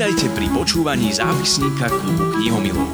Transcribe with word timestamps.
Vítajte 0.00 0.32
pri 0.32 0.48
počúvaní 0.48 1.12
zápisníka 1.12 1.92
klubu 1.92 2.32
knihomilov. 2.38 2.88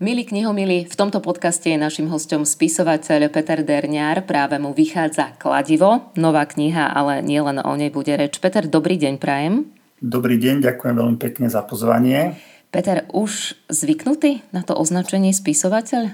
Milí 0.00 0.24
knihomili, 0.24 0.88
v 0.88 0.94
tomto 0.96 1.20
podcaste 1.20 1.68
je 1.68 1.76
našim 1.76 2.08
hostom 2.08 2.48
spisovateľ 2.48 3.28
Peter 3.28 3.60
Derniár. 3.60 4.24
Práve 4.24 4.56
mu 4.56 4.72
vychádza 4.72 5.36
Kladivo, 5.36 6.12
nová 6.16 6.48
kniha, 6.48 6.92
ale 6.94 7.20
nielen 7.20 7.60
o 7.60 7.72
nej 7.76 7.92
bude 7.92 8.16
reč. 8.16 8.40
Peter, 8.40 8.64
dobrý 8.64 8.96
deň, 8.96 9.14
prajem. 9.20 9.81
Dobrý 10.02 10.34
deň, 10.34 10.66
ďakujem 10.66 10.98
veľmi 10.98 11.18
pekne 11.22 11.46
za 11.46 11.62
pozvanie. 11.62 12.34
Peter, 12.74 13.06
už 13.14 13.54
zvyknutý 13.70 14.42
na 14.50 14.66
to 14.66 14.74
označenie 14.74 15.30
spisovateľ? 15.30 16.10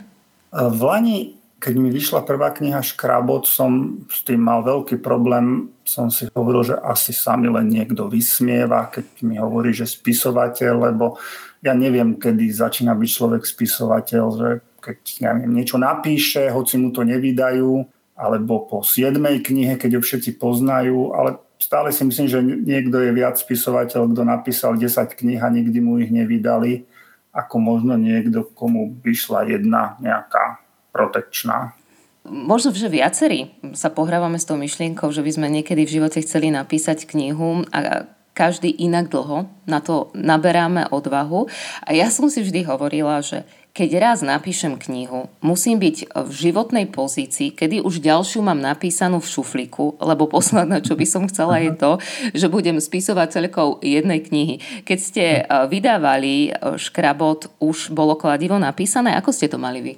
V 0.53 0.81
Lani 0.85 1.39
keď 1.59 1.75
mi 1.75 1.91
vyšla 1.91 2.23
prvá 2.23 2.55
kniha 2.55 2.79
Škrabot, 2.79 3.43
som 3.43 3.99
s 4.07 4.23
tým 4.23 4.47
mal 4.47 4.63
veľký 4.63 5.03
problém. 5.03 5.75
Som 5.83 6.07
si 6.07 6.31
hovoril, 6.31 6.71
že 6.71 6.77
asi 6.79 7.11
sa 7.11 7.35
mi 7.35 7.51
len 7.51 7.67
niekto 7.67 8.07
vysmieva, 8.07 8.87
keď 8.87 9.27
mi 9.27 9.43
hovorí, 9.43 9.75
že 9.75 9.83
spisovateľ, 9.83 10.95
lebo 10.95 11.19
ja 11.59 11.75
neviem, 11.75 12.15
kedy 12.15 12.47
začína 12.55 12.95
byť 12.95 13.11
človek 13.11 13.43
spisovateľ, 13.43 14.25
že 14.39 14.49
keď 14.79 14.99
ja 15.19 15.31
neviem, 15.35 15.59
niečo 15.59 15.83
napíše, 15.83 16.47
hoci 16.55 16.79
mu 16.79 16.95
to 16.95 17.03
nevydajú, 17.03 17.83
alebo 18.15 18.63
po 18.71 18.87
siedmej 18.87 19.43
knihe, 19.43 19.75
keď 19.75 19.99
ho 19.99 20.03
všetci 20.03 20.39
poznajú, 20.39 21.11
ale 21.11 21.43
stále 21.59 21.93
si 21.93 22.07
myslím, 22.07 22.27
že 22.31 22.39
niekto 22.43 23.03
je 23.03 23.11
viac 23.13 23.37
spisovateľ, 23.37 24.15
kto 24.15 24.23
napísal 24.25 24.79
10 24.79 24.89
kníh 25.19 25.43
a 25.43 25.51
nikdy 25.51 25.79
mu 25.83 25.99
ich 25.99 26.09
nevydali, 26.09 26.87
ako 27.35 27.57
možno 27.61 27.95
niekto, 27.99 28.47
komu 28.57 28.97
vyšla 29.05 29.47
jedna 29.51 29.99
nejaká 30.01 30.63
protekčná. 30.91 31.77
Možno, 32.29 32.75
že 32.75 32.93
viacerí 32.93 33.57
sa 33.73 33.89
pohrávame 33.89 34.37
s 34.37 34.45
tou 34.45 34.59
myšlienkou, 34.61 35.09
že 35.15 35.25
by 35.25 35.31
sme 35.33 35.49
niekedy 35.49 35.89
v 35.89 35.95
živote 36.01 36.21
chceli 36.21 36.53
napísať 36.53 37.09
knihu 37.09 37.65
a 37.73 38.05
každý 38.39 38.71
inak 38.71 39.11
dlho 39.11 39.51
na 39.67 39.83
to 39.83 40.15
naberáme 40.15 40.87
odvahu. 40.95 41.51
A 41.83 41.91
ja 41.91 42.07
som 42.07 42.31
si 42.31 42.47
vždy 42.47 42.63
hovorila, 42.71 43.19
že 43.19 43.43
keď 43.75 43.91
raz 43.99 44.19
napíšem 44.27 44.79
knihu, 44.79 45.31
musím 45.39 45.79
byť 45.79 46.11
v 46.11 46.31
životnej 46.31 46.91
pozícii, 46.91 47.55
kedy 47.55 47.83
už 47.83 48.03
ďalšiu 48.03 48.43
mám 48.43 48.59
napísanú 48.59 49.23
v 49.23 49.31
šuflíku, 49.31 49.99
lebo 50.03 50.27
posledné, 50.27 50.83
čo 50.83 50.99
by 50.99 51.07
som 51.07 51.27
chcela, 51.31 51.63
je 51.63 51.75
to, 51.75 52.03
že 52.35 52.51
budem 52.51 52.79
spisovateľkou 52.83 53.83
jednej 53.83 54.19
knihy. 54.23 54.55
Keď 54.83 54.99
ste 54.99 55.25
eh, 55.39 55.43
vydávali 55.67 56.51
eh, 56.51 56.75
Škrabot, 56.79 57.51
už 57.59 57.95
bolo 57.95 58.19
kladivo 58.19 58.59
napísané? 58.59 59.15
Ako 59.15 59.31
ste 59.31 59.47
to 59.47 59.59
mali 59.63 59.83
vy? 59.83 59.95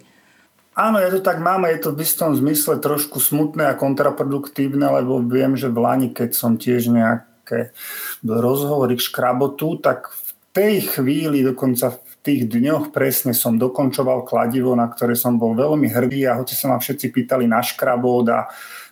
Áno, 0.77 0.97
ja 1.03 1.11
to 1.13 1.21
tak 1.21 1.43
mám 1.43 1.67
je 1.67 1.83
to 1.83 1.91
v 1.93 2.05
istom 2.07 2.33
zmysle 2.33 2.79
trošku 2.79 3.19
smutné 3.21 3.69
a 3.69 3.77
kontraproduktívne, 3.77 4.87
lebo 5.03 5.19
viem, 5.21 5.59
že 5.59 5.67
v 5.67 5.83
Lani, 5.83 6.09
keď 6.15 6.31
som 6.33 6.57
tiež 6.57 6.89
nejaké 7.51 7.75
rozhovory 8.23 8.95
k 8.95 9.07
škrabotu, 9.11 9.83
tak 9.83 10.15
v 10.15 10.31
tej 10.55 10.75
chvíli, 10.95 11.43
dokonca 11.43 11.99
v 11.99 12.15
tých 12.23 12.47
dňoch 12.47 12.95
presne 12.95 13.35
som 13.35 13.59
dokončoval 13.59 14.23
kladivo, 14.23 14.79
na 14.79 14.87
ktoré 14.87 15.19
som 15.19 15.35
bol 15.41 15.59
veľmi 15.59 15.91
hrdý 15.91 16.31
a 16.31 16.39
hoci 16.39 16.55
sa 16.55 16.71
ma 16.71 16.79
všetci 16.79 17.11
pýtali 17.11 17.51
na 17.51 17.65
škrabot 17.65 18.27
a 18.31 18.47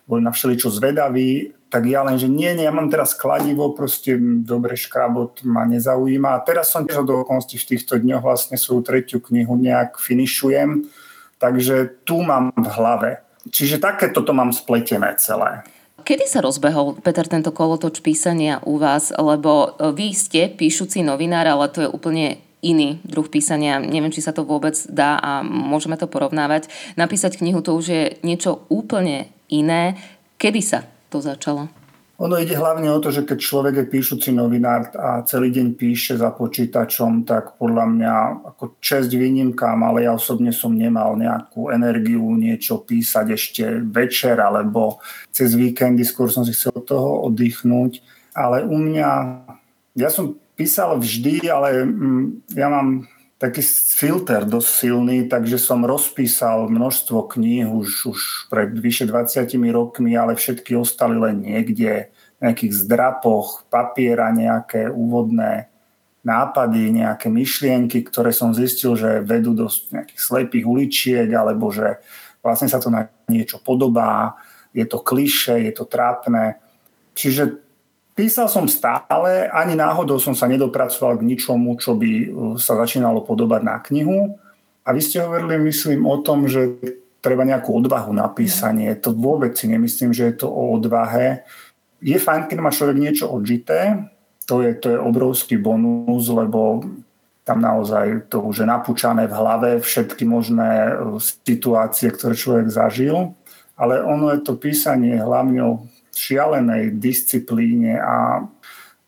boli 0.08 0.24
na 0.24 0.32
všeličo 0.32 0.72
zvedaví, 0.72 1.52
tak 1.68 1.84
ja 1.84 2.00
len, 2.00 2.16
že 2.16 2.32
nie, 2.32 2.48
nie, 2.56 2.64
ja 2.64 2.72
mám 2.72 2.88
teraz 2.88 3.12
kladivo, 3.12 3.76
proste 3.76 4.16
dobre 4.40 4.72
škrabot 4.72 5.44
ma 5.44 5.68
nezaujíma. 5.68 6.40
A 6.40 6.42
teraz 6.42 6.72
som 6.72 6.88
tiež 6.88 7.04
do 7.04 7.20
v 7.20 7.44
týchto 7.44 8.00
dňoch 8.00 8.24
vlastne 8.24 8.56
svoju 8.56 8.88
tretiu 8.88 9.20
knihu 9.20 9.52
nejak 9.60 10.00
finišujem 10.00 10.88
Takže 11.38 12.02
tu 12.04 12.20
mám 12.22 12.50
v 12.58 12.66
hlave. 12.66 13.10
Čiže 13.48 13.78
takéto 13.78 14.20
to 14.26 14.34
mám 14.34 14.50
spletené 14.50 15.14
celé. 15.16 15.62
Kedy 16.08 16.24
sa 16.24 16.40
rozbehol, 16.40 17.04
Peter, 17.04 17.28
tento 17.28 17.52
kolotoč 17.52 18.00
písania 18.00 18.64
u 18.64 18.80
vás? 18.80 19.12
Lebo 19.12 19.76
e, 19.76 19.92
vy 19.92 20.16
ste 20.16 20.48
píšuci 20.48 21.04
novinár, 21.04 21.44
ale 21.44 21.68
to 21.68 21.84
je 21.84 21.92
úplne 21.92 22.40
iný 22.64 22.96
druh 23.04 23.28
písania. 23.28 23.76
Neviem, 23.76 24.08
či 24.08 24.24
sa 24.24 24.32
to 24.32 24.40
vôbec 24.40 24.72
dá 24.88 25.20
a 25.20 25.44
môžeme 25.44 26.00
to 26.00 26.08
porovnávať. 26.08 26.72
Napísať 26.96 27.36
knihu 27.36 27.60
to 27.60 27.76
už 27.76 27.86
je 27.92 28.04
niečo 28.24 28.64
úplne 28.72 29.28
iné. 29.52 30.00
Kedy 30.40 30.64
sa 30.64 30.88
to 31.12 31.20
začalo? 31.20 31.68
Ono 32.18 32.34
ide 32.34 32.58
hlavne 32.58 32.90
o 32.90 32.98
to, 32.98 33.14
že 33.14 33.22
keď 33.22 33.38
človek 33.38 33.74
je 33.78 33.90
píšuci 33.94 34.34
novinár 34.34 34.90
a 34.98 35.22
celý 35.22 35.54
deň 35.54 35.78
píše 35.78 36.18
za 36.18 36.34
počítačom, 36.34 37.22
tak 37.22 37.54
podľa 37.62 37.86
mňa 37.94 38.14
ako 38.42 38.82
čest 38.82 39.14
výnimkám, 39.14 39.86
ale 39.86 40.02
ja 40.02 40.18
osobne 40.18 40.50
som 40.50 40.74
nemal 40.74 41.14
nejakú 41.14 41.70
energiu 41.70 42.26
niečo 42.34 42.82
písať 42.82 43.26
ešte 43.30 43.64
večer 43.86 44.34
alebo 44.42 44.98
cez 45.30 45.54
víkendy, 45.54 46.02
skôr 46.02 46.26
som 46.26 46.42
si 46.42 46.50
chcel 46.50 46.74
toho 46.82 47.22
oddychnúť. 47.30 48.02
Ale 48.34 48.66
u 48.66 48.74
mňa, 48.74 49.10
ja 49.94 50.10
som 50.10 50.34
písal 50.58 50.98
vždy, 50.98 51.46
ale 51.46 51.86
mm, 51.86 52.50
ja 52.58 52.66
mám 52.66 53.06
taký 53.38 53.62
filter 53.94 54.42
dosť 54.42 54.68
silný, 54.68 55.18
takže 55.30 55.62
som 55.62 55.86
rozpísal 55.86 56.66
množstvo 56.66 57.38
kníh 57.38 57.70
už, 57.70 58.10
už 58.10 58.20
pred 58.50 58.74
vyše 58.74 59.06
20 59.06 59.46
rokmi, 59.70 60.18
ale 60.18 60.34
všetky 60.34 60.74
ostali 60.74 61.14
len 61.14 61.46
niekde 61.46 62.10
v 62.10 62.40
nejakých 62.42 62.72
zdrapoch 62.74 63.66
papiera, 63.70 64.34
nejaké 64.34 64.90
úvodné 64.90 65.70
nápady, 66.26 66.98
nejaké 66.98 67.30
myšlienky, 67.30 68.02
ktoré 68.02 68.34
som 68.34 68.50
zistil, 68.50 68.98
že 68.98 69.22
vedú 69.22 69.54
do 69.54 69.70
nejakých 69.70 70.18
slepých 70.18 70.66
uličiek, 70.66 71.30
alebo 71.30 71.70
že 71.70 72.02
vlastne 72.42 72.66
sa 72.66 72.82
to 72.82 72.90
na 72.90 73.06
niečo 73.30 73.62
podobá, 73.62 74.34
je 74.74 74.82
to 74.82 74.98
kliše, 74.98 75.62
je 75.62 75.72
to 75.72 75.86
trápne. 75.86 76.58
Čiže 77.14 77.67
Písal 78.18 78.50
som 78.50 78.66
stále, 78.66 79.46
ani 79.46 79.78
náhodou 79.78 80.18
som 80.18 80.34
sa 80.34 80.50
nedopracoval 80.50 81.22
k 81.22 81.28
ničomu, 81.30 81.78
čo 81.78 81.94
by 81.94 82.10
uh, 82.10 82.26
sa 82.58 82.74
začínalo 82.74 83.22
podobať 83.22 83.62
na 83.62 83.78
knihu. 83.78 84.34
A 84.82 84.90
vy 84.90 84.98
ste 84.98 85.22
hovorili, 85.22 85.54
myslím, 85.70 86.02
o 86.02 86.18
tom, 86.18 86.50
že 86.50 86.82
treba 87.22 87.46
nejakú 87.46 87.70
odvahu 87.78 88.10
na 88.10 88.26
písanie. 88.26 88.90
To 89.06 89.14
vôbec 89.14 89.54
si 89.54 89.70
nemyslím, 89.70 90.10
že 90.10 90.34
je 90.34 90.42
to 90.42 90.50
o 90.50 90.74
odvahe. 90.74 91.46
Je 92.02 92.18
fajn, 92.18 92.50
keď 92.50 92.58
má 92.58 92.74
človek 92.74 92.98
niečo 92.98 93.30
odžité, 93.30 94.10
to 94.50 94.66
je, 94.66 94.74
to 94.74 94.86
je 94.90 94.98
obrovský 94.98 95.54
bonus, 95.54 96.26
lebo 96.26 96.82
tam 97.46 97.62
naozaj 97.62 98.26
to 98.26 98.42
už 98.42 98.64
je 98.64 98.66
napúčané 98.66 99.30
v 99.30 99.36
hlave, 99.38 99.70
všetky 99.78 100.26
možné 100.26 100.90
uh, 100.90 101.22
situácie, 101.22 102.10
ktoré 102.10 102.34
človek 102.34 102.66
zažil. 102.66 103.38
Ale 103.78 104.02
ono 104.02 104.34
je 104.34 104.42
to 104.42 104.58
písanie 104.58 105.22
hlavne 105.22 105.62
o 105.62 105.86
šialenej 106.18 106.98
disciplíne 106.98 107.96
a 108.02 108.42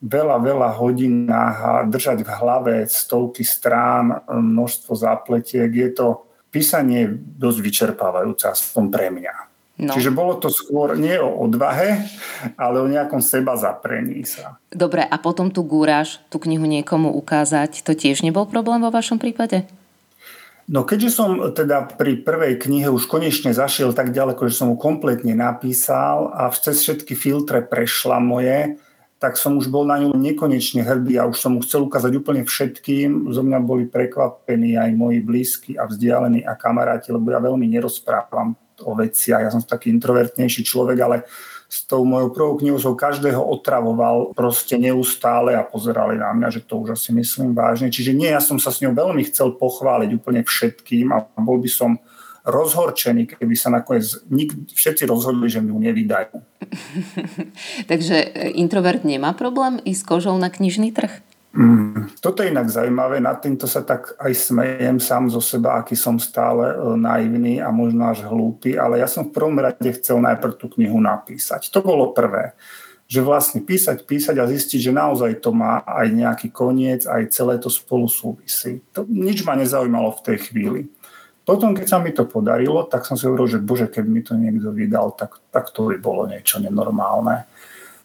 veľa, 0.00 0.36
veľa 0.40 0.70
hodinách 0.80 1.56
a 1.60 1.72
držať 1.84 2.24
v 2.24 2.30
hlave 2.30 2.74
stovky 2.88 3.44
strán, 3.44 4.24
množstvo 4.30 4.96
zápletiek. 4.96 5.68
Je 5.68 5.90
to 5.92 6.06
písanie 6.48 7.06
dosť 7.14 7.58
vyčerpávajúce, 7.60 8.48
aspoň 8.48 8.84
pre 8.88 9.08
mňa. 9.12 9.34
No. 9.80 9.96
Čiže 9.96 10.12
bolo 10.12 10.36
to 10.36 10.52
skôr 10.52 10.92
nie 10.92 11.16
o 11.16 11.40
odvahe, 11.40 12.04
ale 12.60 12.84
o 12.84 12.86
nejakom 12.88 13.24
seba 13.24 13.56
zaprení 13.56 14.28
sa. 14.28 14.60
Dobre, 14.68 15.00
a 15.00 15.16
potom 15.16 15.48
tu 15.48 15.64
gúraš, 15.64 16.20
tú 16.28 16.36
knihu 16.36 16.68
niekomu 16.68 17.08
ukázať, 17.16 17.80
to 17.80 17.96
tiež 17.96 18.20
nebol 18.20 18.44
problém 18.44 18.84
vo 18.84 18.92
vašom 18.92 19.16
prípade? 19.16 19.64
No 20.70 20.86
keďže 20.86 21.10
som 21.10 21.50
teda 21.50 21.98
pri 21.98 22.22
prvej 22.22 22.62
knihe 22.62 22.86
už 22.94 23.10
konečne 23.10 23.50
zašiel 23.50 23.90
tak 23.90 24.14
ďaleko, 24.14 24.46
že 24.46 24.54
som 24.54 24.70
ju 24.70 24.78
kompletne 24.78 25.34
napísal 25.34 26.30
a 26.30 26.46
cez 26.54 26.86
všetky 26.86 27.18
filtre 27.18 27.58
prešla 27.58 28.22
moje, 28.22 28.78
tak 29.18 29.34
som 29.34 29.58
už 29.58 29.66
bol 29.66 29.82
na 29.82 29.98
ňu 29.98 30.14
nekonečne 30.14 30.86
hrdý 30.86 31.18
a 31.18 31.26
už 31.26 31.42
som 31.42 31.58
mu 31.58 31.60
chcel 31.66 31.90
ukázať 31.90 32.14
úplne 32.22 32.46
všetkým. 32.46 33.34
Zo 33.34 33.42
mňa 33.42 33.58
boli 33.60 33.90
prekvapení 33.90 34.78
aj 34.78 34.94
moji 34.94 35.18
blízki 35.18 35.72
a 35.74 35.90
vzdialení 35.90 36.46
a 36.46 36.54
kamaráti, 36.54 37.10
lebo 37.10 37.34
ja 37.34 37.42
veľmi 37.42 37.66
nerozprávam 37.66 38.54
o 38.86 38.94
veciach. 38.94 39.42
Ja 39.42 39.50
som 39.50 39.66
taký 39.66 39.90
introvertnejší 39.90 40.62
človek, 40.62 40.98
ale 41.02 41.16
s 41.70 41.86
tou 41.86 42.02
mojou 42.02 42.34
prvou 42.34 42.58
knihou 42.58 42.82
som 42.82 42.98
každého 42.98 43.38
otravoval 43.38 44.34
proste 44.34 44.74
neustále 44.74 45.54
a 45.54 45.62
pozerali 45.62 46.18
na 46.18 46.34
mňa, 46.34 46.58
že 46.58 46.66
to 46.66 46.82
už 46.82 46.98
asi 46.98 47.14
myslím 47.14 47.54
vážne. 47.54 47.94
Čiže 47.94 48.10
nie, 48.10 48.26
ja 48.26 48.42
som 48.42 48.58
sa 48.58 48.74
s 48.74 48.82
ňou 48.82 48.90
veľmi 48.90 49.22
chcel 49.30 49.54
pochváliť 49.54 50.10
úplne 50.18 50.42
všetkým 50.42 51.14
a 51.14 51.30
bol 51.38 51.62
by 51.62 51.70
som 51.70 52.02
rozhorčený, 52.42 53.38
keby 53.38 53.54
sa 53.54 53.70
nakoniec 53.70 54.18
nik, 54.26 54.50
všetci 54.74 55.06
rozhodli, 55.06 55.46
že 55.46 55.62
mi 55.62 55.70
ju 55.70 55.78
nevydajú. 55.78 56.34
Takže 57.90 58.16
introvert 58.58 59.06
nemá 59.06 59.30
problém 59.30 59.78
ísť 59.86 60.02
kožou 60.10 60.34
na 60.42 60.50
knižný 60.50 60.90
trh? 60.90 61.22
Mm, 61.50 62.14
toto 62.22 62.46
je 62.46 62.54
inak 62.54 62.70
zaujímavé, 62.70 63.18
nad 63.18 63.42
týmto 63.42 63.66
sa 63.66 63.82
tak 63.82 64.14
aj 64.22 64.30
smejem 64.38 65.02
sám 65.02 65.34
zo 65.34 65.42
seba, 65.42 65.82
aký 65.82 65.98
som 65.98 66.14
stále 66.22 66.70
e, 66.70 66.94
naivný 66.94 67.58
a 67.58 67.74
možno 67.74 68.06
až 68.06 68.22
hlúpy, 68.22 68.78
ale 68.78 69.02
ja 69.02 69.10
som 69.10 69.26
v 69.26 69.34
prvom 69.34 69.58
rade 69.58 69.90
chcel 69.98 70.22
najprv 70.22 70.54
tú 70.54 70.70
knihu 70.78 71.02
napísať. 71.02 71.66
To 71.74 71.82
bolo 71.82 72.14
prvé. 72.14 72.54
že 73.10 73.26
vlastne 73.26 73.58
písať, 73.58 74.06
písať 74.06 74.38
a 74.38 74.46
zistiť, 74.46 74.86
že 74.86 74.92
naozaj 74.94 75.42
to 75.42 75.50
má 75.50 75.82
aj 75.82 76.14
nejaký 76.14 76.54
koniec, 76.54 77.10
aj 77.10 77.34
celé 77.34 77.58
to 77.58 77.66
spolu 77.66 78.06
súvisí. 78.06 78.86
To, 78.94 79.02
nič 79.02 79.42
ma 79.42 79.58
nezaujímalo 79.58 80.14
v 80.14 80.24
tej 80.30 80.38
chvíli. 80.46 80.86
Potom, 81.42 81.74
keď 81.74 81.86
sa 81.90 81.98
mi 81.98 82.14
to 82.14 82.30
podarilo, 82.30 82.86
tak 82.86 83.02
som 83.02 83.18
si 83.18 83.26
hovoril, 83.26 83.50
že 83.50 83.58
bože, 83.58 83.90
keby 83.90 84.06
mi 84.06 84.22
to 84.22 84.38
niekto 84.38 84.70
vydal, 84.70 85.10
tak, 85.18 85.42
tak 85.50 85.74
to 85.74 85.90
by 85.90 85.98
bolo 85.98 86.30
niečo 86.30 86.62
nenormálne 86.62 87.49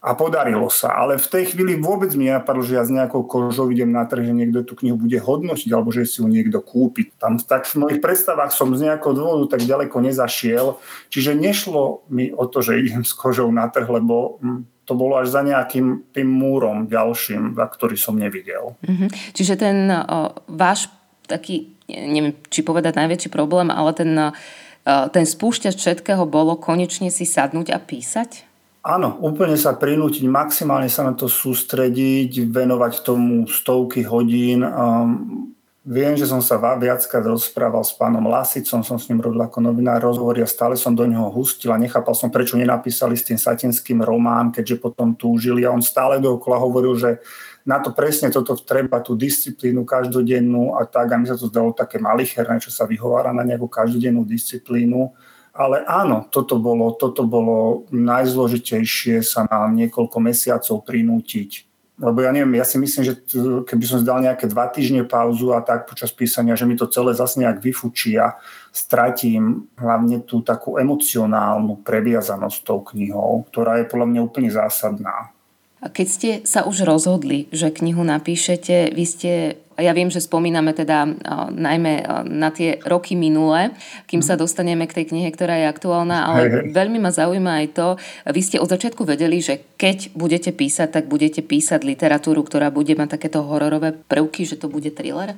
a 0.06 0.14
podarilo 0.14 0.70
sa. 0.70 0.94
Ale 0.94 1.18
v 1.18 1.26
tej 1.26 1.44
chvíli 1.50 1.82
vôbec 1.82 2.14
mi 2.14 2.30
napadlo, 2.30 2.62
že 2.62 2.78
ja 2.78 2.86
s 2.86 2.94
nejakou 2.94 3.26
kožou 3.26 3.74
idem 3.74 3.90
na 3.90 4.06
trh, 4.06 4.22
že 4.22 4.38
niekto 4.38 4.62
tú 4.62 4.78
knihu 4.78 5.02
bude 5.02 5.18
hodnotiť 5.18 5.70
alebo 5.74 5.90
že 5.90 6.06
si 6.06 6.22
ju 6.22 6.30
niekto 6.30 6.62
kúpi. 6.62 7.10
Tam 7.18 7.42
tak 7.42 7.66
v 7.66 7.82
mojich 7.82 8.00
predstavách 8.06 8.54
som 8.54 8.70
z 8.78 8.86
nejakého 8.86 9.18
dôvodu 9.18 9.58
tak 9.58 9.66
ďaleko 9.66 9.98
nezašiel. 10.06 10.78
Čiže 11.10 11.34
nešlo 11.34 12.06
mi 12.14 12.30
o 12.30 12.46
to, 12.46 12.62
že 12.62 12.78
idem 12.78 13.02
s 13.02 13.18
kožou 13.18 13.50
na 13.50 13.66
trh, 13.66 13.90
lebo 13.90 14.38
hm, 14.46 14.86
to 14.86 14.94
bolo 14.94 15.18
až 15.18 15.34
za 15.34 15.42
nejakým 15.42 16.14
tým 16.14 16.30
múrom 16.30 16.86
ďalším, 16.86 17.58
ktorý 17.58 17.98
som 17.98 18.14
nevidel. 18.14 18.78
Mm-hmm. 18.86 19.10
Čiže 19.34 19.54
ten 19.58 19.90
o, 19.90 20.38
váš 20.46 20.86
taký, 21.26 21.74
neviem, 21.90 22.38
či 22.54 22.62
povedať 22.62 22.94
najväčší 22.94 23.34
problém, 23.34 23.74
ale 23.74 23.98
ten, 23.98 24.14
o, 24.14 24.30
ten 24.86 25.26
spúšťač 25.26 25.74
všetkého 25.74 26.30
bolo 26.30 26.54
konečne 26.54 27.10
si 27.10 27.26
sadnúť 27.26 27.74
a 27.74 27.82
písať? 27.82 28.55
Áno, 28.86 29.18
úplne 29.18 29.58
sa 29.58 29.74
prinútiť, 29.74 30.30
maximálne 30.30 30.86
sa 30.94 31.02
na 31.02 31.18
to 31.18 31.26
sústrediť, 31.26 32.46
venovať 32.54 33.02
tomu 33.02 33.50
stovky 33.50 34.06
hodín. 34.06 34.62
Viem, 35.82 36.14
že 36.14 36.30
som 36.30 36.38
sa 36.38 36.62
viackrát 36.78 37.26
rozprával 37.26 37.82
s 37.82 37.98
pánom 37.98 38.22
Lasicom, 38.30 38.86
som 38.86 39.02
s 39.02 39.10
ním 39.10 39.26
robil 39.26 39.42
ako 39.42 39.58
novinár 39.58 40.06
rozhovory 40.06 40.46
a 40.46 40.50
stále 40.50 40.78
som 40.78 40.94
do 40.94 41.02
neho 41.10 41.34
hustil 41.34 41.74
a 41.74 41.82
nechápal 41.82 42.14
som, 42.14 42.30
prečo 42.30 42.62
nenapísali 42.62 43.18
s 43.18 43.26
tým 43.26 43.42
satinským 43.42 44.06
román, 44.06 44.54
keďže 44.54 44.78
potom 44.78 45.18
túžili. 45.18 45.66
A 45.66 45.74
on 45.74 45.82
stále 45.82 46.22
dookola 46.22 46.62
hovoril, 46.62 46.94
že 46.94 47.18
na 47.66 47.82
to 47.82 47.90
presne 47.90 48.30
toto 48.30 48.54
treba, 48.54 49.02
tú 49.02 49.18
disciplínu 49.18 49.82
každodennú 49.82 50.78
a 50.78 50.86
tak. 50.86 51.10
A 51.10 51.18
mi 51.18 51.26
sa 51.26 51.34
to 51.34 51.50
zdalo 51.50 51.74
také 51.74 51.98
malicherné, 51.98 52.62
čo 52.62 52.70
sa 52.70 52.86
vyhovára 52.86 53.34
na 53.34 53.42
nejakú 53.42 53.66
každodennú 53.66 54.22
disciplínu 54.30 55.10
ale 55.56 55.88
áno, 55.88 56.28
toto 56.28 56.60
bolo, 56.60 56.92
toto 57.00 57.24
bolo 57.24 57.88
najzložitejšie 57.96 59.24
sa 59.24 59.48
na 59.48 59.72
niekoľko 59.72 60.18
mesiacov 60.20 60.84
prinútiť. 60.84 61.64
Lebo 61.96 62.28
ja 62.28 62.36
neviem, 62.36 62.60
ja 62.60 62.68
si 62.68 62.76
myslím, 62.76 63.08
že 63.08 63.14
keby 63.64 63.84
som 63.88 64.04
zdal 64.04 64.20
nejaké 64.20 64.52
dva 64.52 64.68
týždne 64.68 65.08
pauzu 65.08 65.56
a 65.56 65.64
tak 65.64 65.88
počas 65.88 66.12
písania, 66.12 66.60
že 66.60 66.68
mi 66.68 66.76
to 66.76 66.92
celé 66.92 67.16
zase 67.16 67.40
nejak 67.40 67.64
vyfučí 67.64 68.20
a 68.20 68.36
stratím 68.76 69.72
hlavne 69.80 70.28
tú 70.28 70.44
takú 70.44 70.76
emocionálnu 70.76 71.80
previazanosť 71.88 72.58
tou 72.68 72.84
knihou, 72.84 73.48
ktorá 73.48 73.80
je 73.80 73.88
podľa 73.88 74.08
mňa 74.12 74.22
úplne 74.28 74.52
zásadná. 74.52 75.32
Keď 75.92 76.08
ste 76.08 76.30
sa 76.48 76.66
už 76.66 76.88
rozhodli, 76.88 77.46
že 77.54 77.70
knihu 77.70 78.02
napíšete, 78.02 78.94
vy 78.96 79.06
ste 79.06 79.32
ja 79.76 79.92
viem, 79.92 80.08
že 80.08 80.24
spomíname 80.24 80.72
teda 80.72 81.04
uh, 81.04 81.52
najmä 81.52 81.94
uh, 82.00 82.24
na 82.24 82.48
tie 82.48 82.80
roky 82.88 83.20
minulé, 83.20 83.76
kým 84.08 84.24
sa 84.24 84.40
dostaneme 84.40 84.88
k 84.88 84.96
tej 85.02 85.12
knihe, 85.12 85.28
ktorá 85.36 85.60
je 85.60 85.68
aktuálna, 85.68 86.32
ale 86.32 86.40
hej, 86.40 86.50
hej. 86.52 86.66
veľmi 86.72 87.00
ma 87.04 87.12
zaujíma 87.12 87.52
aj 87.60 87.68
to, 87.76 87.88
vy 88.32 88.42
ste 88.42 88.58
od 88.64 88.72
začiatku 88.72 89.04
vedeli, 89.04 89.44
že 89.44 89.76
keď 89.76 90.16
budete 90.16 90.56
písať, 90.56 90.96
tak 90.96 91.06
budete 91.12 91.44
písať 91.44 91.84
literatúru, 91.84 92.48
ktorá 92.48 92.72
bude 92.72 92.96
mať 92.96 93.20
takéto 93.20 93.44
hororové 93.44 93.92
prvky, 93.92 94.48
že 94.48 94.56
to 94.56 94.72
bude 94.72 94.96
thriller? 94.96 95.36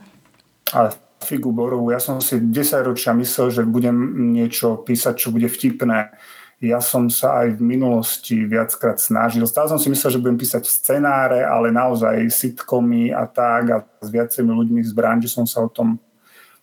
Ale 0.70 0.94
figu 1.24 1.50
borovú, 1.50 1.90
ja 1.90 1.98
som 1.98 2.22
si 2.22 2.38
10 2.38 2.54
ročia 2.86 3.18
myslel, 3.18 3.50
že 3.50 3.62
budem 3.66 4.30
niečo 4.38 4.78
písať, 4.86 5.18
čo 5.18 5.34
bude 5.34 5.50
vtipné 5.50 6.14
ja 6.58 6.82
som 6.82 7.06
sa 7.06 7.46
aj 7.46 7.62
v 7.62 7.62
minulosti 7.62 8.42
viackrát 8.50 8.98
snažil. 8.98 9.46
Stále 9.46 9.70
som 9.70 9.78
si 9.78 9.94
myslel, 9.94 10.18
že 10.18 10.22
budem 10.22 10.42
písať 10.42 10.66
scenáre, 10.66 11.46
ale 11.46 11.70
naozaj 11.70 12.18
sitcomy 12.34 13.14
a 13.14 13.30
tak 13.30 13.64
a 13.70 13.78
s 14.02 14.10
viacerými 14.10 14.54
ľuďmi 14.58 14.82
z 14.82 14.94
branže 14.94 15.30
som 15.30 15.46
sa 15.46 15.62
o 15.62 15.70
tom 15.70 16.02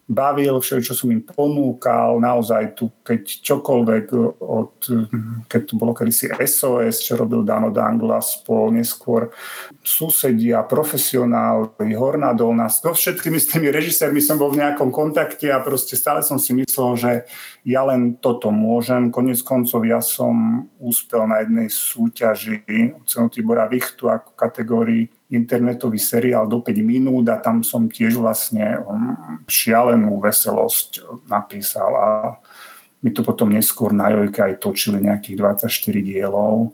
bavil, 0.05 0.61
všetko, 0.61 0.85
čo 0.85 0.95
som 0.95 1.09
im 1.09 1.25
ponúkal, 1.25 2.21
naozaj 2.21 2.77
tu, 2.77 2.93
keď 3.01 3.25
čokoľvek 3.25 4.05
od, 4.37 4.77
keď 5.49 5.61
tu 5.65 5.75
bolo 5.81 5.97
kedysi 5.97 6.29
SOS, 6.29 7.01
čo 7.01 7.17
robil 7.17 7.41
Dano 7.41 7.73
Danglas, 7.73 8.45
po 8.45 8.69
neskôr 8.69 9.33
susedia, 9.81 10.61
profesionáli, 10.69 11.97
Horná 11.97 12.37
Dolná, 12.37 12.69
so 12.69 12.93
všetkými 12.93 13.41
s 13.41 13.49
tými 13.49 13.73
režisérmi 13.73 14.21
som 14.21 14.37
bol 14.37 14.53
v 14.53 14.61
nejakom 14.61 14.93
kontakte 14.93 15.49
a 15.49 15.65
proste 15.65 15.97
stále 15.97 16.21
som 16.21 16.37
si 16.37 16.53
myslel, 16.53 16.91
že 17.01 17.13
ja 17.65 17.81
len 17.89 18.21
toto 18.21 18.53
môžem. 18.53 19.09
Konec 19.09 19.41
koncov 19.41 19.89
ja 19.89 20.05
som 20.05 20.69
úspel 20.77 21.25
na 21.25 21.41
jednej 21.41 21.73
súťaži 21.73 22.61
cenu 23.09 23.33
Tibora 23.33 23.65
Vichtu 23.73 24.13
ako 24.13 24.37
kategórii 24.37 25.09
internetový 25.33 25.97
seriál 25.97 26.45
do 26.45 26.61
5 26.61 26.75
minút 26.85 27.25
a 27.33 27.41
tam 27.41 27.65
som 27.65 27.89
tiež 27.89 28.21
vlastne 28.21 28.77
um, 28.85 29.17
šialenú 29.49 30.21
veselosť 30.21 31.25
napísal 31.29 31.91
a 31.97 32.09
my 33.05 33.11
to 33.13 33.21
potom 33.21 33.53
neskôr 33.53 33.93
na 33.93 34.09
Jojke 34.13 34.41
aj 34.41 34.65
točili 34.65 35.01
nejakých 35.05 35.37
24 35.65 35.69
dielov. 36.01 36.73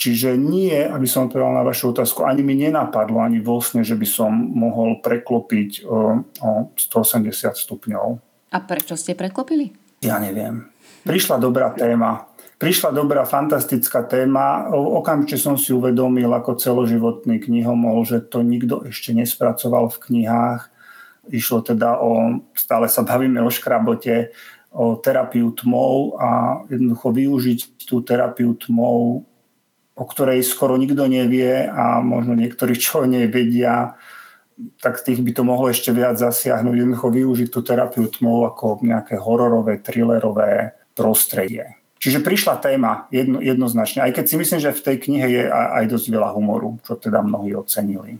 Čiže 0.00 0.32
nie, 0.36 0.76
aby 0.76 1.04
som 1.04 1.28
odpovedal 1.28 1.60
na 1.60 1.64
vašu 1.64 1.92
otázku, 1.92 2.24
ani 2.24 2.40
mi 2.40 2.56
nenapadlo, 2.56 3.20
ani 3.20 3.40
vlastne, 3.40 3.84
že 3.84 3.96
by 3.96 4.08
som 4.08 4.32
mohol 4.32 5.04
preklopiť 5.04 5.84
o, 5.84 6.24
o 6.40 6.50
180 6.72 7.28
stupňov. 7.52 8.06
A 8.48 8.56
prečo 8.64 8.96
ste 8.96 9.12
preklopili? 9.12 9.76
Ja 10.00 10.16
neviem. 10.16 10.72
Prišla 11.04 11.36
dobrá 11.36 11.72
téma 11.76 12.29
prišla 12.60 12.92
dobrá, 12.92 13.24
fantastická 13.24 14.04
téma. 14.04 14.68
Okamžite 14.70 15.40
som 15.40 15.56
si 15.56 15.72
uvedomil 15.72 16.28
ako 16.28 16.60
celoživotný 16.60 17.40
knihomol, 17.40 18.04
že 18.04 18.20
to 18.20 18.44
nikto 18.44 18.84
ešte 18.84 19.16
nespracoval 19.16 19.88
v 19.88 19.96
knihách. 20.04 20.68
Išlo 21.32 21.64
teda 21.64 21.96
o, 21.96 22.44
stále 22.52 22.92
sa 22.92 23.00
bavíme 23.00 23.40
o 23.40 23.48
škrabote, 23.48 24.36
o 24.76 24.94
terapiu 25.00 25.50
tmou 25.56 26.20
a 26.20 26.60
jednoducho 26.68 27.08
využiť 27.10 27.88
tú 27.88 28.04
terapiu 28.04 28.54
tmou, 28.54 29.24
o 29.96 30.04
ktorej 30.04 30.44
skoro 30.44 30.76
nikto 30.76 31.08
nevie 31.08 31.64
a 31.64 31.98
možno 32.04 32.36
niektorí 32.36 32.76
čo 32.76 33.08
nevedia, 33.08 33.96
tak 34.84 35.00
tých 35.00 35.24
by 35.24 35.32
to 35.32 35.42
mohlo 35.48 35.72
ešte 35.72 35.96
viac 35.96 36.20
zasiahnuť. 36.20 36.76
Jednoducho 36.76 37.08
využiť 37.08 37.48
tú 37.48 37.64
terapiu 37.64 38.04
tmou 38.12 38.44
ako 38.44 38.84
nejaké 38.84 39.16
hororové, 39.16 39.80
thrillerové 39.80 40.76
prostredie. 40.92 41.79
Čiže 42.00 42.24
prišla 42.24 42.64
téma 42.64 43.04
jedno, 43.12 43.44
jednoznačne, 43.44 44.00
aj 44.08 44.16
keď 44.16 44.24
si 44.24 44.40
myslím, 44.40 44.60
že 44.64 44.72
v 44.72 44.84
tej 44.88 44.96
knihe 45.04 45.26
je 45.28 45.42
aj 45.52 45.84
dosť 45.84 46.16
veľa 46.16 46.32
humoru, 46.32 46.80
čo 46.80 46.96
teda 46.96 47.20
mnohí 47.20 47.52
ocenili. 47.52 48.16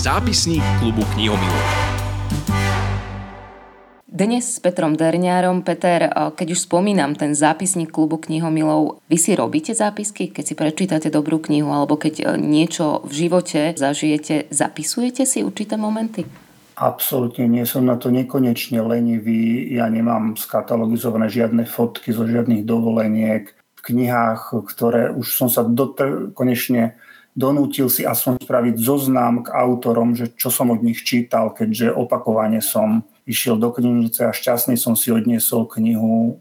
Zápisník 0.00 0.64
klubu 0.80 1.04
knihomilov. 1.12 1.81
Dnes 4.12 4.44
s 4.44 4.60
Petrom 4.60 4.92
Derňárom. 4.92 5.64
Peter, 5.64 6.12
keď 6.36 6.52
už 6.52 6.68
spomínam 6.68 7.16
ten 7.16 7.32
zápisník 7.32 7.88
klubu 7.88 8.20
knihomilov, 8.20 9.00
vy 9.08 9.16
si 9.16 9.32
robíte 9.32 9.72
zápisky, 9.72 10.28
keď 10.28 10.44
si 10.44 10.52
prečítate 10.52 11.08
dobrú 11.08 11.40
knihu, 11.40 11.72
alebo 11.72 11.96
keď 11.96 12.20
e, 12.20 12.24
niečo 12.36 13.00
v 13.08 13.24
živote 13.24 13.72
zažijete, 13.72 14.52
zapisujete 14.52 15.24
si 15.24 15.40
určité 15.40 15.80
momenty? 15.80 16.28
Absolútne 16.76 17.48
nie 17.48 17.64
som 17.64 17.88
na 17.88 17.96
to 17.96 18.12
nekonečne 18.12 18.84
lenivý. 18.84 19.72
Ja 19.72 19.88
nemám 19.88 20.36
skatalogizované 20.36 21.32
žiadne 21.32 21.64
fotky 21.64 22.12
zo 22.12 22.28
žiadnych 22.28 22.68
dovoleniek 22.68 23.48
v 23.48 23.80
knihách, 23.80 24.52
ktoré 24.76 25.08
už 25.08 25.24
som 25.32 25.48
sa 25.48 25.64
dotr- 25.64 26.36
konečne 26.36 27.00
donútil 27.32 27.88
si 27.88 28.04
aspoň 28.04 28.44
spraviť 28.44 28.76
zoznam 28.76 29.40
k 29.40 29.56
autorom, 29.56 30.12
že 30.12 30.36
čo 30.36 30.52
som 30.52 30.68
od 30.68 30.84
nich 30.84 31.00
čítal, 31.00 31.56
keďže 31.56 31.96
opakovane 31.96 32.60
som 32.60 33.08
išiel 33.26 33.58
do 33.58 33.70
knižnice 33.70 34.26
a 34.26 34.34
šťastný 34.34 34.74
som 34.74 34.98
si 34.98 35.14
odniesol 35.14 35.66
knihu 35.70 36.40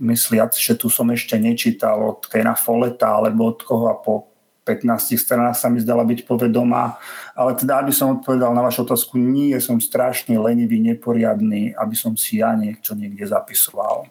mysliac, 0.00 0.56
že 0.56 0.72
tu 0.74 0.88
som 0.88 1.06
ešte 1.12 1.36
nečítal 1.36 2.00
od 2.00 2.24
Kena 2.24 2.56
Folleta 2.56 3.20
alebo 3.20 3.52
od 3.52 3.60
koho 3.60 3.92
a 3.92 3.96
po 3.98 4.30
15 4.64 5.16
stranách 5.16 5.56
sa 5.56 5.66
mi 5.72 5.82
zdala 5.82 6.04
byť 6.04 6.24
povedomá. 6.28 7.00
Ale 7.34 7.56
teda, 7.56 7.80
aby 7.80 7.90
som 7.90 8.20
odpovedal 8.20 8.54
na 8.54 8.62
vašu 8.62 8.86
otázku, 8.86 9.18
nie 9.18 9.56
som 9.58 9.82
strašne 9.82 10.36
lenivý, 10.38 10.78
neporiadný, 10.78 11.74
aby 11.74 11.94
som 11.96 12.14
si 12.14 12.38
ja 12.38 12.54
niečo 12.54 12.94
niekde 12.94 13.26
zapisoval. 13.26 14.06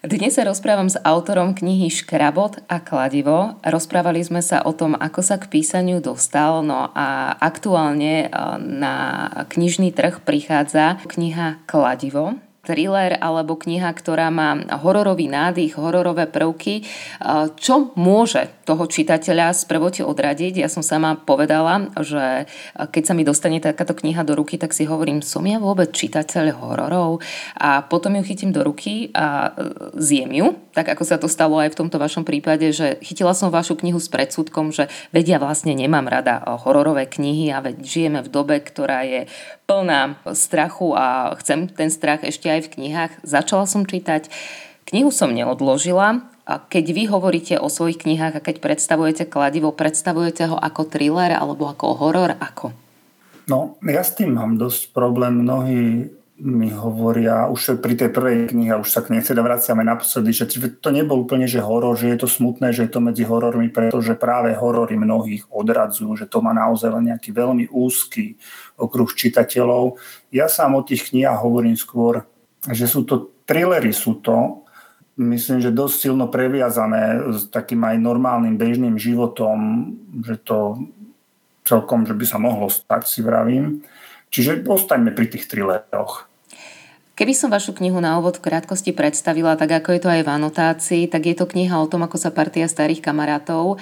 Dnes 0.00 0.32
sa 0.32 0.48
rozprávam 0.48 0.88
s 0.88 0.96
autorom 1.04 1.52
knihy 1.52 1.92
Škrabot 1.92 2.64
a 2.72 2.80
kladivo. 2.80 3.60
Rozprávali 3.60 4.24
sme 4.24 4.40
sa 4.40 4.64
o 4.64 4.72
tom, 4.72 4.96
ako 4.96 5.20
sa 5.20 5.36
k 5.36 5.44
písaniu 5.52 6.00
dostal, 6.00 6.64
no 6.64 6.88
a 6.96 7.36
aktuálne 7.36 8.24
e, 8.24 8.28
na 8.64 9.28
knižný 9.52 9.92
trh 9.92 10.24
prichádza 10.24 11.04
kniha 11.04 11.68
Kladivo. 11.68 12.40
Thriller 12.60 13.16
alebo 13.16 13.56
kniha, 13.56 13.88
ktorá 13.88 14.28
má 14.28 14.60
hororový 14.84 15.32
nádych, 15.32 15.80
hororové 15.80 16.28
prvky, 16.28 16.84
čo 17.56 17.96
môže 17.96 18.52
toho 18.68 18.84
čitateľa 18.84 19.56
z 19.56 19.62
prvote 19.64 20.02
odradiť? 20.04 20.60
Ja 20.60 20.68
som 20.68 20.84
sama 20.84 21.16
povedala, 21.16 21.88
že 22.04 22.44
keď 22.76 23.02
sa 23.02 23.16
mi 23.16 23.24
dostane 23.24 23.64
takáto 23.64 23.96
kniha 23.96 24.22
do 24.28 24.36
ruky, 24.36 24.60
tak 24.60 24.76
si 24.76 24.84
hovorím, 24.84 25.24
som 25.24 25.42
ja 25.48 25.56
vôbec 25.56 25.88
čitateľ 25.90 26.52
hororov? 26.60 27.24
A 27.56 27.80
potom 27.80 28.12
ju 28.20 28.22
chytím 28.28 28.52
do 28.52 28.60
ruky 28.60 29.08
a 29.16 29.56
zjem 29.96 30.30
ju, 30.36 30.46
tak 30.80 30.96
ako 30.96 31.04
sa 31.04 31.20
to 31.20 31.28
stalo 31.28 31.60
aj 31.60 31.76
v 31.76 31.78
tomto 31.84 32.00
vašom 32.00 32.24
prípade, 32.24 32.72
že 32.72 32.96
chytila 33.04 33.36
som 33.36 33.52
vašu 33.52 33.76
knihu 33.76 34.00
s 34.00 34.08
predsudkom, 34.08 34.72
že 34.72 34.88
vedia 35.12 35.36
vlastne 35.36 35.76
nemám 35.76 36.08
rada 36.08 36.40
hororové 36.64 37.04
knihy 37.04 37.52
a 37.52 37.60
žijeme 37.60 38.24
v 38.24 38.32
dobe, 38.32 38.64
ktorá 38.64 39.04
je 39.04 39.28
plná 39.68 40.24
strachu 40.32 40.96
a 40.96 41.36
chcem 41.36 41.68
ten 41.68 41.92
strach 41.92 42.24
ešte 42.24 42.48
aj 42.48 42.64
v 42.64 42.72
knihách. 42.80 43.12
Začala 43.28 43.68
som 43.68 43.84
čítať, 43.84 44.32
knihu 44.88 45.12
som 45.12 45.36
neodložila 45.36 46.24
a 46.48 46.54
keď 46.64 46.84
vy 46.96 47.04
hovoríte 47.12 47.60
o 47.60 47.68
svojich 47.68 48.00
knihách 48.00 48.40
a 48.40 48.44
keď 48.44 48.64
predstavujete 48.64 49.28
kladivo, 49.28 49.76
predstavujete 49.76 50.48
ho 50.48 50.56
ako 50.56 50.88
thriller 50.88 51.36
alebo 51.36 51.68
ako 51.68 51.92
horor, 52.00 52.40
ako? 52.40 52.72
No, 53.52 53.76
ja 53.84 54.00
s 54.00 54.16
tým 54.16 54.32
mám 54.32 54.56
dosť 54.56 54.96
problém. 54.96 55.44
Mnohí 55.44 56.08
mi 56.40 56.72
hovoria, 56.72 57.52
už 57.52 57.84
pri 57.84 58.00
tej 58.00 58.10
prvej 58.10 58.48
knihe, 58.48 58.72
už 58.80 58.88
sa 58.88 59.04
k 59.04 59.12
nej 59.12 59.20
teda 59.20 59.44
vraciame 59.44 59.84
naposledy, 59.84 60.32
že 60.32 60.48
to 60.80 60.88
nebol 60.88 61.20
úplne, 61.20 61.44
že 61.44 61.60
horor, 61.60 61.92
že 62.00 62.16
je 62.16 62.24
to 62.24 62.28
smutné, 62.28 62.72
že 62.72 62.88
je 62.88 62.92
to 62.96 63.04
medzi 63.04 63.28
horormi, 63.28 63.68
pretože 63.68 64.16
práve 64.16 64.56
horory 64.56 64.96
mnohých 64.96 65.44
odradzujú, 65.52 66.16
že 66.16 66.24
to 66.24 66.40
má 66.40 66.56
naozaj 66.56 66.96
len 66.96 67.12
nejaký 67.12 67.28
veľmi 67.36 67.68
úzky 67.68 68.40
okruh 68.80 69.12
čitateľov. 69.12 70.00
Ja 70.32 70.48
sám 70.48 70.80
o 70.80 70.82
tých 70.82 71.12
knihách 71.12 71.44
hovorím 71.44 71.76
skôr, 71.76 72.24
že 72.72 72.88
sú 72.88 73.04
to 73.04 73.36
trillery, 73.44 73.92
sú 73.92 74.16
to, 74.24 74.64
myslím, 75.20 75.60
že 75.60 75.76
dosť 75.76 76.08
silno 76.08 76.32
previazané 76.32 77.36
s 77.36 77.52
takým 77.52 77.84
aj 77.84 78.00
normálnym 78.00 78.56
bežným 78.56 78.96
životom, 78.96 79.92
že 80.24 80.40
to 80.40 80.80
celkom, 81.68 82.08
že 82.08 82.16
by 82.16 82.24
sa 82.24 82.40
mohlo 82.40 82.72
stať, 82.72 83.04
si 83.04 83.20
vravím. 83.20 83.84
Čiže 84.32 84.64
ostaňme 84.64 85.12
pri 85.12 85.26
tých 85.28 85.50
trilleroch. 85.50 86.29
Keby 87.20 87.36
som 87.36 87.52
vašu 87.52 87.76
knihu 87.76 88.00
na 88.00 88.16
úvod 88.16 88.40
v 88.40 88.48
krátkosti 88.48 88.96
predstavila, 88.96 89.52
tak 89.52 89.84
ako 89.84 89.92
je 89.92 90.00
to 90.00 90.08
aj 90.08 90.24
v 90.24 90.32
anotácii, 90.40 91.04
tak 91.04 91.28
je 91.28 91.36
to 91.36 91.44
kniha 91.44 91.76
o 91.76 91.84
tom, 91.84 92.00
ako 92.00 92.16
sa 92.16 92.32
partia 92.32 92.64
starých 92.64 93.04
kamarátov 93.04 93.76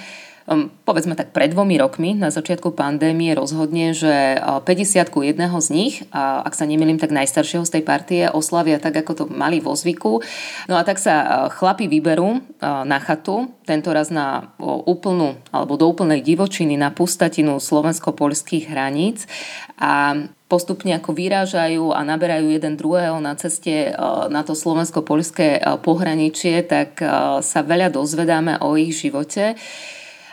povedzme 0.88 1.12
tak 1.12 1.37
pred 1.37 1.52
dvomi 1.52 1.76
rokmi, 1.76 2.17
na 2.17 2.33
začiatku 2.33 2.73
pandémie, 2.73 3.37
rozhodne, 3.37 3.93
že 3.93 4.40
50 4.40 5.12
jedného 5.12 5.59
z 5.61 5.69
nich, 5.69 5.95
a 6.09 6.40
ak 6.40 6.57
sa 6.57 6.64
nemýlim, 6.64 6.97
tak 6.97 7.12
najstaršieho 7.12 7.69
z 7.69 7.78
tej 7.78 7.83
partie, 7.85 8.23
oslavia 8.33 8.81
tak, 8.81 8.97
ako 8.97 9.12
to 9.12 9.25
mali 9.28 9.61
vo 9.61 9.76
zvyku. 9.76 10.25
No 10.73 10.81
a 10.81 10.83
tak 10.88 10.97
sa 10.97 11.47
chlapi 11.52 11.85
vyberú 11.85 12.40
na 12.64 12.99
chatu, 12.99 13.52
tento 13.69 13.93
raz 13.93 14.09
na 14.09 14.57
úplnú 14.64 15.37
alebo 15.52 15.76
do 15.76 15.85
úplnej 15.85 16.25
divočiny 16.25 16.81
na 16.81 16.88
pustatinu 16.88 17.61
slovensko-polských 17.61 18.73
hraníc 18.73 19.28
a 19.76 20.17
postupne 20.49 20.97
ako 20.97 21.12
vyrážajú 21.12 21.93
a 21.93 22.00
naberajú 22.00 22.49
jeden 22.49 22.81
druhého 22.81 23.21
na 23.21 23.37
ceste 23.37 23.93
na 24.33 24.40
to 24.40 24.57
slovensko-polské 24.57 25.61
pohraničie, 25.85 26.64
tak 26.64 26.97
sa 27.45 27.61
veľa 27.61 27.93
dozvedáme 27.93 28.64
o 28.64 28.81
ich 28.81 28.97
živote 28.97 29.61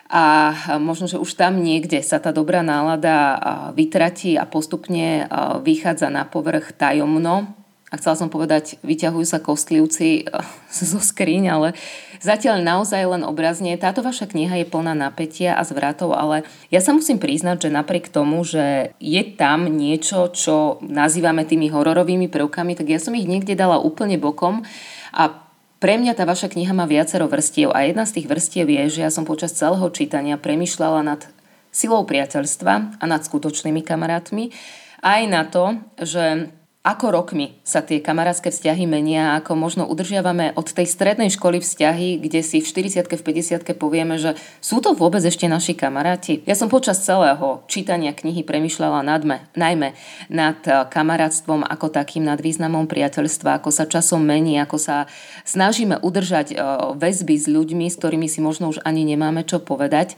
a 0.05 0.53
možno, 0.77 1.09
že 1.09 1.17
už 1.17 1.33
tam 1.33 1.65
niekde 1.65 2.01
sa 2.05 2.21
tá 2.21 2.29
dobrá 2.29 2.61
nálada 2.61 3.41
vytratí 3.73 4.37
a 4.37 4.45
postupne 4.45 5.25
vychádza 5.65 6.13
na 6.13 6.29
povrch 6.29 6.77
tajomno 6.77 7.55
a 7.93 8.01
chcela 8.01 8.19
som 8.19 8.33
povedať, 8.33 8.81
vyťahujú 8.83 9.23
sa 9.23 9.39
kostlivci 9.39 10.25
eh, 10.25 10.43
zo 10.91 10.99
skriň, 10.99 11.43
ale 11.47 11.67
zatiaľ 12.19 12.59
naozaj 12.59 13.07
len 13.07 13.23
obrazne. 13.23 13.77
Táto 13.79 14.03
vaša 14.03 14.27
kniha 14.27 14.59
je 14.59 14.67
plná 14.67 14.91
napätia 14.91 15.55
a 15.55 15.63
zvratov, 15.63 16.11
ale 16.11 16.43
ja 16.73 16.83
sa 16.83 16.91
musím 16.91 17.21
priznať, 17.21 17.69
že 17.69 17.75
napriek 17.77 18.11
tomu, 18.11 18.43
že 18.43 18.97
je 18.99 19.23
tam 19.39 19.71
niečo, 19.71 20.33
čo 20.35 20.83
nazývame 20.83 21.47
tými 21.47 21.71
hororovými 21.71 22.27
prvkami, 22.27 22.75
tak 22.75 22.91
ja 22.91 22.99
som 22.99 23.15
ich 23.15 23.29
niekde 23.29 23.55
dala 23.55 23.79
úplne 23.79 24.19
bokom 24.19 24.67
a 25.15 25.44
pre 25.79 25.99
mňa 25.99 26.15
tá 26.15 26.23
vaša 26.23 26.47
kniha 26.51 26.71
má 26.71 26.87
viacero 26.87 27.27
vrstiev 27.27 27.75
a 27.75 27.83
jedna 27.83 28.07
z 28.07 28.21
tých 28.21 28.27
vrstiev 28.31 28.67
je, 28.71 28.83
že 28.99 29.03
ja 29.05 29.11
som 29.11 29.27
počas 29.27 29.53
celého 29.53 29.85
čítania 29.91 30.39
premyšľala 30.39 31.01
nad 31.03 31.21
silou 31.75 32.07
priateľstva 32.07 32.73
a 32.99 33.03
nad 33.03 33.21
skutočnými 33.21 33.83
kamarátmi, 33.83 34.55
aj 35.03 35.21
na 35.27 35.43
to, 35.43 35.75
že 35.99 36.49
ako 36.85 37.09
rokmi 37.09 37.57
sa 37.65 37.81
tie 37.81 37.97
kamarátske 37.97 38.53
vzťahy 38.53 38.85
menia, 38.85 39.33
ako 39.41 39.57
možno 39.57 39.83
udržiavame 39.89 40.53
od 40.53 40.69
tej 40.69 40.85
strednej 40.85 41.33
školy 41.33 41.57
vzťahy, 41.57 42.21
kde 42.21 42.45
si 42.45 42.61
v 42.61 42.69
40 42.69 43.09
v 43.09 43.25
50 43.25 43.65
povieme, 43.73 44.21
že 44.21 44.37
sú 44.61 44.85
to 44.85 44.93
vôbec 44.93 45.25
ešte 45.25 45.49
naši 45.49 45.73
kamaráti. 45.73 46.45
Ja 46.45 46.53
som 46.53 46.69
počas 46.69 47.01
celého 47.01 47.65
čítania 47.65 48.13
knihy 48.13 48.45
premyšľala 48.45 49.01
nadme, 49.01 49.49
najmä 49.57 49.97
nad 50.29 50.61
eh, 50.69 50.85
kamarátstvom 50.85 51.65
ako 51.65 51.89
takým, 51.89 52.29
nad 52.29 52.37
významom 52.37 52.85
priateľstva, 52.85 53.57
ako 53.57 53.73
sa 53.73 53.89
časom 53.89 54.21
mení, 54.21 54.61
ako 54.61 54.77
sa 54.77 55.09
snažíme 55.41 55.97
udržať 56.05 56.53
eh, 56.53 56.57
väzby 56.93 57.33
s 57.33 57.49
ľuďmi, 57.49 57.89
s 57.89 57.97
ktorými 57.97 58.29
si 58.29 58.45
možno 58.45 58.69
už 58.69 58.85
ani 58.85 59.01
nemáme 59.09 59.41
čo 59.41 59.57
povedať. 59.57 60.13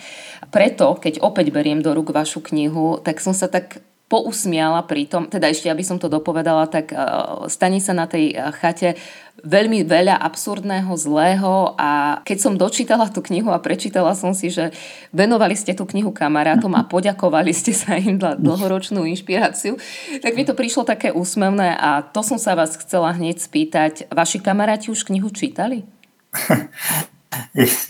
Preto, 0.51 0.99
keď 0.99 1.23
opäť 1.23 1.55
beriem 1.55 1.79
do 1.79 1.95
rúk 1.95 2.11
vašu 2.11 2.43
knihu, 2.43 2.99
tak 2.99 3.23
som 3.23 3.31
sa 3.31 3.47
tak 3.47 3.79
pousmiala 4.07 4.87
pri 4.87 5.03
tom, 5.03 5.27
teda 5.27 5.51
ešte 5.51 5.67
aby 5.67 5.83
som 5.83 5.99
to 5.99 6.07
dopovedala, 6.07 6.71
tak 6.71 6.95
uh, 6.95 7.43
stane 7.51 7.83
sa 7.83 7.91
na 7.91 8.07
tej 8.07 8.39
uh, 8.39 8.55
chate 8.55 8.95
veľmi 9.43 9.85
veľa 9.85 10.17
absurdného, 10.17 10.89
zlého 10.97 11.77
a 11.77 12.23
keď 12.25 12.37
som 12.41 12.53
dočítala 12.57 13.11
tú 13.13 13.21
knihu 13.21 13.53
a 13.53 13.61
prečítala 13.61 14.17
som 14.17 14.33
si, 14.33 14.49
že 14.49 14.73
venovali 15.13 15.53
ste 15.53 15.77
tú 15.77 15.85
knihu 15.85 16.09
kamarátom 16.09 16.73
a 16.73 16.87
poďakovali 16.87 17.53
ste 17.53 17.75
sa 17.75 17.99
im 18.01 18.17
za 18.17 18.33
dlhoročnú 18.33 19.05
inšpiráciu, 19.05 19.77
tak 20.23 20.33
mi 20.33 20.41
to 20.47 20.57
prišlo 20.57 20.87
také 20.87 21.13
úsmevné 21.13 21.77
a 21.77 22.01
to 22.01 22.25
som 22.25 22.41
sa 22.41 22.57
vás 22.57 22.79
chcela 22.81 23.13
hneď 23.13 23.37
spýtať. 23.37 24.09
Vaši 24.09 24.41
kamaráti 24.41 24.89
už 24.89 25.05
knihu 25.05 25.29
čítali? 25.29 25.85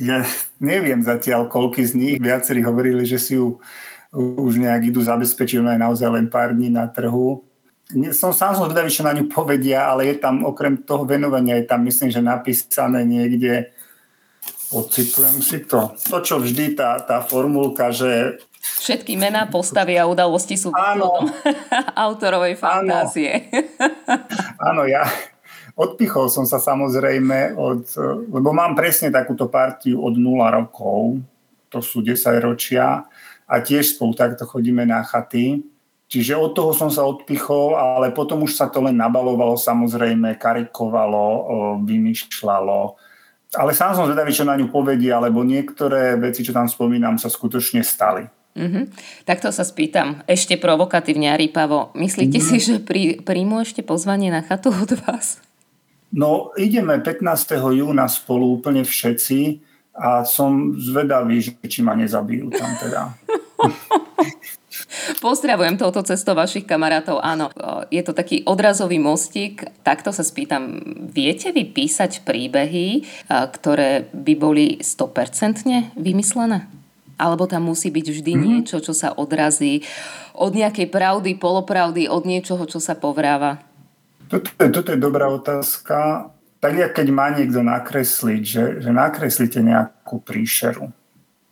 Ja 0.01 0.25
neviem 0.57 1.05
zatiaľ, 1.05 1.47
koľky 1.47 1.85
z 1.85 1.93
nich. 1.95 2.17
Viacerí 2.17 2.65
hovorili, 2.65 3.05
že 3.05 3.21
si 3.21 3.37
ju 3.37 3.61
už 4.17 4.57
nejak 4.57 4.89
idú 4.89 5.05
zabezpečiť, 5.05 5.61
ona 5.61 5.77
je 5.77 5.85
naozaj 5.85 6.09
len 6.09 6.25
pár 6.25 6.57
dní 6.57 6.73
na 6.73 6.89
trhu. 6.89 7.45
Som 8.11 8.33
sám 8.33 8.57
som 8.57 8.65
zvedavý, 8.65 8.89
čo 8.89 9.05
na 9.05 9.13
ňu 9.13 9.29
povedia, 9.29 9.85
ale 9.85 10.09
je 10.09 10.15
tam 10.17 10.43
okrem 10.43 10.81
toho 10.81 11.05
venovania, 11.05 11.55
je 11.61 11.69
tam 11.69 11.85
myslím, 11.85 12.09
že 12.09 12.19
napísané 12.19 13.05
niekde, 13.05 13.71
ocitujem 14.73 15.39
si 15.39 15.63
to, 15.63 15.95
to 15.95 16.17
čo 16.25 16.43
vždy 16.43 16.75
tá, 16.75 16.99
tá 17.05 17.23
formulka, 17.23 17.93
že 17.93 18.41
Všetky 18.67 19.15
mená, 19.15 19.47
postavy 19.47 19.95
a 19.95 20.03
udalosti 20.03 20.59
sú 20.59 20.75
áno, 20.75 21.23
autorovej 21.95 22.59
fantázie. 22.59 23.47
Áno, 24.67 24.83
ja 24.83 25.07
odpichol 25.77 26.27
som 26.27 26.43
sa 26.43 26.57
samozrejme 26.57 27.55
od, 27.55 27.85
lebo 28.33 28.49
mám 28.51 28.73
presne 28.73 29.13
takúto 29.13 29.47
partiu 29.47 30.01
od 30.03 30.17
0 30.17 30.41
rokov, 30.49 31.21
to 31.69 31.79
sú 31.79 32.01
10 32.01 32.17
ročia 32.41 33.05
a 33.47 33.63
tiež 33.63 33.95
spolu 33.95 34.11
takto 34.11 34.43
chodíme 34.43 34.83
na 34.83 35.01
chaty. 35.07 35.63
Čiže 36.07 36.39
od 36.39 36.55
toho 36.55 36.71
som 36.71 36.87
sa 36.87 37.03
odpichol, 37.03 37.75
ale 37.75 38.15
potom 38.15 38.43
už 38.47 38.55
sa 38.55 38.71
to 38.71 38.79
len 38.79 38.95
nabalovalo, 38.95 39.59
samozrejme, 39.59 40.39
karikovalo, 40.39 41.27
vymýšľalo. 41.83 42.79
Ale 43.55 43.71
sám 43.75 43.95
som 43.95 44.07
zvedavý, 44.07 44.31
čo 44.31 44.47
na 44.47 44.55
ňu 44.55 44.71
povedia, 44.71 45.19
lebo 45.19 45.43
niektoré 45.43 46.15
veci, 46.15 46.47
čo 46.47 46.55
tam 46.55 46.67
spomínam, 46.67 47.19
sa 47.19 47.27
skutočne 47.27 47.83
stali. 47.83 48.27
Mm-hmm. 48.57 48.83
Takto 49.27 49.51
sa 49.51 49.67
spýtam, 49.67 50.23
ešte 50.25 50.55
provokatívne 50.55 51.31
a 51.31 51.35
rýpavo. 51.35 51.91
Myslíte 51.95 52.39
mm-hmm. 52.39 52.59
si, 52.59 52.63
že 52.63 52.75
prí, 52.79 53.19
príjmu 53.19 53.63
ešte 53.63 53.83
pozvanie 53.83 54.31
na 54.31 54.41
chatu 54.43 54.71
od 54.71 54.95
vás? 55.03 55.43
No, 56.11 56.55
ideme 56.55 57.03
15. 57.03 57.19
júna 57.75 58.07
spolu 58.07 58.57
úplne 58.57 58.87
všetci 58.87 59.59
a 59.97 60.21
som 60.21 60.77
zvedavý, 60.77 61.41
že 61.41 61.57
či 61.65 61.81
ma 61.81 61.97
nezabijú 61.97 62.53
tam 62.53 62.69
teda. 62.77 63.01
Pozdravujem 65.17 65.81
touto 65.81 66.05
cestou 66.05 66.37
vašich 66.37 66.69
kamarátov. 66.69 67.17
Áno, 67.17 67.49
je 67.89 68.01
to 68.05 68.13
taký 68.13 68.45
odrazový 68.45 69.01
mostík. 69.01 69.65
Takto 69.81 70.13
sa 70.13 70.21
spýtam, 70.21 70.77
viete 71.09 71.49
vy 71.49 71.65
písať 71.65 72.21
príbehy, 72.21 73.01
ktoré 73.27 74.05
by 74.13 74.33
boli 74.37 74.65
100% 74.77 75.97
vymyslené? 75.97 76.69
Alebo 77.17 77.49
tam 77.49 77.65
musí 77.73 77.89
byť 77.89 78.07
vždy 78.13 78.33
mm. 78.37 78.41
niečo, 78.45 78.77
čo 78.77 78.93
sa 78.93 79.09
odrazí 79.17 79.81
od 80.37 80.53
nejakej 80.53 80.93
pravdy, 80.93 81.33
polopravdy, 81.41 82.05
od 82.05 82.29
niečoho, 82.29 82.69
čo 82.69 82.77
sa 82.77 82.93
povráva? 82.93 83.65
Toto 84.29 84.53
je, 84.61 84.69
toto 84.69 84.93
je 84.93 84.99
dobrá 85.01 85.25
otázka 85.33 86.29
tak 86.57 86.73
jak 86.73 86.91
keď 86.93 87.07
má 87.13 87.29
niekto 87.33 87.61
nakresliť, 87.61 88.41
že, 88.41 88.63
že 88.81 88.89
nakreslíte 88.89 89.61
nejakú 89.61 90.21
príšeru, 90.21 90.89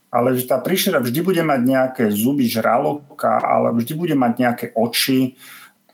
ale 0.09 0.37
že 0.37 0.47
tá 0.47 0.57
príšera 0.57 1.03
vždy 1.03 1.19
bude 1.21 1.43
mať 1.43 1.61
nejaké 1.61 2.03
zuby 2.09 2.47
žraloka, 2.47 3.41
ale 3.43 3.75
vždy 3.75 3.93
bude 3.93 4.15
mať 4.17 4.33
nejaké 4.39 4.65
oči 4.73 5.35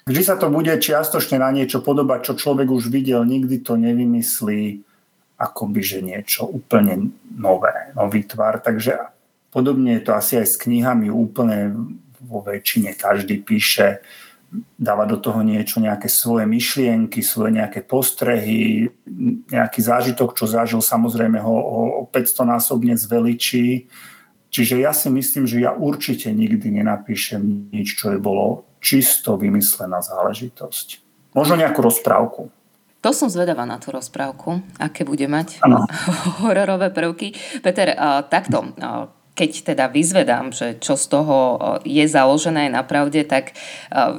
Vždy 0.02 0.22
sa 0.26 0.34
to 0.34 0.50
bude 0.50 0.74
čiastočne 0.82 1.38
na 1.38 1.54
niečo 1.54 1.78
podobať, 1.78 2.20
čo 2.26 2.34
človek 2.34 2.74
už 2.74 2.90
videl, 2.90 3.22
nikdy 3.22 3.62
to 3.62 3.78
nevymyslí 3.78 4.82
akoby, 5.38 5.82
že 5.82 6.00
niečo 6.02 6.50
úplne 6.50 7.14
nové, 7.30 7.94
nový 7.94 8.26
tvar. 8.26 8.66
Takže 8.66 8.98
podobne 9.54 10.02
je 10.02 10.06
to 10.06 10.18
asi 10.18 10.42
aj 10.42 10.48
s 10.50 10.58
knihami 10.58 11.14
úplne 11.14 11.74
vo 12.18 12.42
väčšine. 12.42 12.98
Každý 12.98 13.46
píše, 13.46 14.02
dáva 14.76 15.08
do 15.08 15.16
toho 15.16 15.40
niečo, 15.42 15.80
nejaké 15.80 16.12
svoje 16.12 16.44
myšlienky, 16.44 17.24
svoje 17.24 17.56
nejaké 17.56 17.88
postrehy, 17.88 18.92
nejaký 19.48 19.80
zážitok, 19.80 20.36
čo 20.36 20.46
zažil, 20.48 20.84
samozrejme 20.84 21.40
ho 21.40 21.56
o 21.56 21.80
500 22.12 22.54
násobne 22.60 23.00
zveličí. 23.00 23.88
Čiže 24.52 24.84
ja 24.84 24.92
si 24.92 25.08
myslím, 25.08 25.48
že 25.48 25.64
ja 25.64 25.72
určite 25.72 26.28
nikdy 26.36 26.84
nenapíšem 26.84 27.72
nič, 27.72 27.96
čo 27.96 28.12
je 28.12 28.20
bolo 28.20 28.68
čisto 28.84 29.40
vymyslená 29.40 30.04
záležitosť. 30.04 31.00
Možno 31.32 31.56
nejakú 31.56 31.80
rozprávku. 31.80 32.52
To 33.02 33.10
som 33.16 33.32
zvedavá 33.32 33.66
na 33.66 33.82
tú 33.82 33.90
rozprávku, 33.90 34.62
aké 34.78 35.08
bude 35.08 35.26
mať 35.26 35.64
ano. 35.66 35.88
hororové 36.46 36.92
prvky. 36.94 37.34
Peter, 37.64 37.96
takto, 38.30 38.76
keď 39.42 39.74
teda 39.74 39.90
vyzvedám, 39.90 40.54
že 40.54 40.78
čo 40.78 40.94
z 40.94 41.06
toho 41.10 41.58
je 41.82 42.06
založené 42.06 42.70
na 42.70 42.86
pravde, 42.86 43.26
tak 43.26 43.58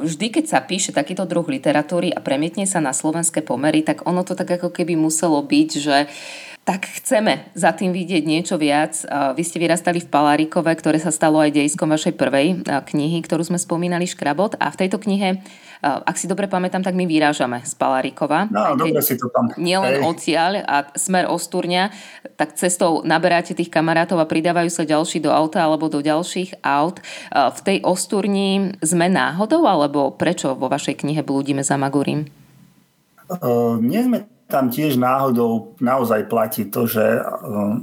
vždy, 0.03 0.35
keď 0.35 0.45
sa 0.51 0.59
píše 0.59 0.91
takýto 0.91 1.31
druh 1.31 1.47
literatúry 1.47 2.11
a 2.11 2.19
premietne 2.19 2.67
sa 2.67 2.83
na 2.83 2.91
slovenské 2.91 3.39
pomery, 3.47 3.87
tak 3.87 4.03
ono 4.03 4.27
to 4.27 4.35
tak 4.35 4.59
ako 4.59 4.75
keby 4.75 4.99
muselo 4.99 5.39
byť, 5.39 5.71
že 5.79 6.11
tak 6.63 6.87
chceme 6.87 7.51
za 7.59 7.75
tým 7.75 7.91
vidieť 7.91 8.23
niečo 8.23 8.55
viac. 8.55 9.03
Vy 9.11 9.43
ste 9.43 9.59
vyrastali 9.59 9.99
v 9.99 10.07
Palárikove, 10.07 10.71
ktoré 10.79 11.03
sa 11.03 11.11
stalo 11.11 11.43
aj 11.43 11.59
dejskom 11.59 11.91
vašej 11.91 12.15
prvej 12.15 12.63
knihy, 12.63 13.19
ktorú 13.19 13.43
sme 13.43 13.59
spomínali, 13.59 14.07
Škrabot. 14.07 14.55
A 14.63 14.71
v 14.71 14.87
tejto 14.87 15.03
knihe, 15.03 15.43
ak 15.83 16.15
si 16.15 16.31
dobre 16.31 16.47
pamätám, 16.47 16.87
tak 16.87 16.95
my 16.95 17.03
vyrážame 17.03 17.67
z 17.67 17.75
Palárikova. 17.75 18.47
No, 18.55 18.79
dobre 18.79 19.03
si 19.03 19.19
to 19.19 19.27
tam. 19.35 19.51
Nielen 19.59 20.07
odtiaľ 20.07 20.63
a 20.63 20.87
smer 20.95 21.27
Ostúrňa, 21.27 21.91
tak 22.39 22.55
cestou 22.55 23.03
naberáte 23.03 23.59
tých 23.59 23.67
kamarátov 23.67 24.23
a 24.23 24.31
pridávajú 24.31 24.71
sa 24.71 24.87
ďalší 24.87 25.19
do 25.19 25.35
auta 25.35 25.67
alebo 25.67 25.91
do 25.91 25.99
ďalších 25.99 26.63
aut. 26.63 27.03
V 27.35 27.61
tej 27.67 27.83
Ostúrni 27.83 28.79
sme 28.79 29.11
náhodou, 29.11 29.67
alebo 29.67 30.15
prečo 30.15 30.55
vo 30.55 30.71
vašej 30.71 31.03
knihe 31.03 31.27
Blúdime 31.27 31.67
za 31.67 31.75
Magurím? 31.75 32.31
Uh, 33.27 33.83
nie 33.83 33.99
sme 33.99 34.31
tam 34.53 34.69
tiež 34.69 35.01
náhodou 35.01 35.81
naozaj 35.81 36.29
platí 36.29 36.69
to, 36.69 36.85
že 36.85 37.01
eh, 37.01 37.75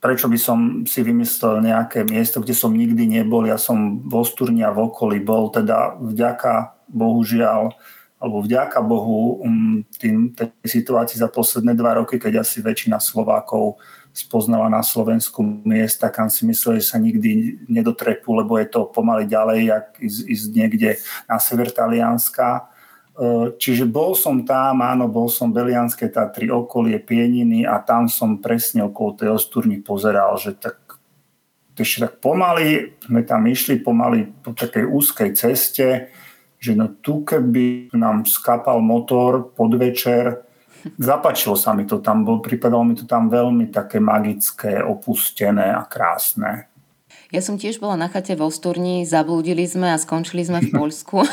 prečo 0.00 0.32
by 0.32 0.38
som 0.40 0.58
si 0.88 1.04
vymyslel 1.04 1.60
nejaké 1.60 2.08
miesto, 2.08 2.40
kde 2.40 2.56
som 2.56 2.72
nikdy 2.72 3.04
nebol. 3.04 3.44
Ja 3.44 3.60
som 3.60 4.00
v 4.00 4.12
Osturni 4.16 4.64
a 4.64 4.72
v 4.72 4.88
okolí 4.88 5.20
bol, 5.20 5.52
teda 5.52 6.00
vďaka 6.00 6.72
bohužiaľ, 6.88 7.76
alebo 8.16 8.40
vďaka 8.40 8.80
Bohu 8.80 9.44
um, 9.44 9.84
tým, 10.00 10.32
tej 10.32 10.48
situácii 10.64 11.20
za 11.20 11.28
posledné 11.28 11.76
dva 11.76 12.00
roky, 12.00 12.16
keď 12.16 12.40
asi 12.40 12.64
väčšina 12.64 12.96
Slovákov 12.96 13.76
spoznala 14.16 14.72
na 14.72 14.80
Slovensku 14.80 15.44
miesta, 15.44 16.08
kam 16.08 16.32
si 16.32 16.48
mysleli, 16.48 16.80
že 16.80 16.96
sa 16.96 16.96
nikdy 16.96 17.60
nedotrepú, 17.68 18.32
lebo 18.32 18.56
je 18.56 18.72
to 18.72 18.88
pomaly 18.88 19.28
ďalej, 19.28 19.68
jak 19.68 19.86
ísť, 20.00 20.20
ísť 20.32 20.46
niekde 20.56 20.90
na 21.28 21.36
sever 21.36 21.68
Talianska 21.68 22.64
E, 22.64 22.75
čiže 23.56 23.88
bol 23.88 24.12
som 24.12 24.44
tam, 24.44 24.84
áno, 24.84 25.08
bol 25.08 25.32
som 25.32 25.48
Belianské 25.48 26.12
Tatry, 26.12 26.52
okolie 26.52 27.00
Pieniny 27.00 27.64
a 27.64 27.80
tam 27.80 28.12
som 28.12 28.40
presne 28.44 28.84
okolo 28.84 29.16
tej 29.16 29.28
ostúrny 29.32 29.80
pozeral, 29.80 30.36
že 30.36 30.52
tak 30.52 30.86
ešte 31.76 32.08
tak 32.08 32.14
pomaly 32.24 32.96
sme 33.04 33.20
tam 33.24 33.44
išli 33.44 33.84
pomaly 33.84 34.32
po 34.40 34.56
takej 34.56 34.88
úzkej 34.88 35.30
ceste, 35.36 36.08
že 36.56 36.72
no 36.72 36.88
tu 37.04 37.20
keby 37.20 37.92
nám 37.92 38.24
skapal 38.24 38.80
motor 38.80 39.52
podvečer, 39.52 40.40
zapačilo 40.96 41.52
sa 41.52 41.76
mi 41.76 41.84
to 41.84 42.00
tam, 42.00 42.24
bol, 42.24 42.40
pripadalo 42.40 42.80
mi 42.84 42.96
to 42.96 43.04
tam 43.04 43.28
veľmi 43.28 43.68
také 43.68 44.00
magické, 44.00 44.80
opustené 44.80 45.68
a 45.72 45.84
krásne. 45.84 46.72
Ja 47.34 47.42
som 47.42 47.58
tiež 47.58 47.82
bola 47.82 47.98
na 47.98 48.06
chate 48.06 48.38
vo 48.38 48.46
Sturni, 48.54 49.02
zablúdili 49.02 49.66
sme 49.66 49.90
a 49.90 49.98
skončili 49.98 50.46
sme 50.46 50.62
v 50.62 50.70
Poľsku. 50.78 51.26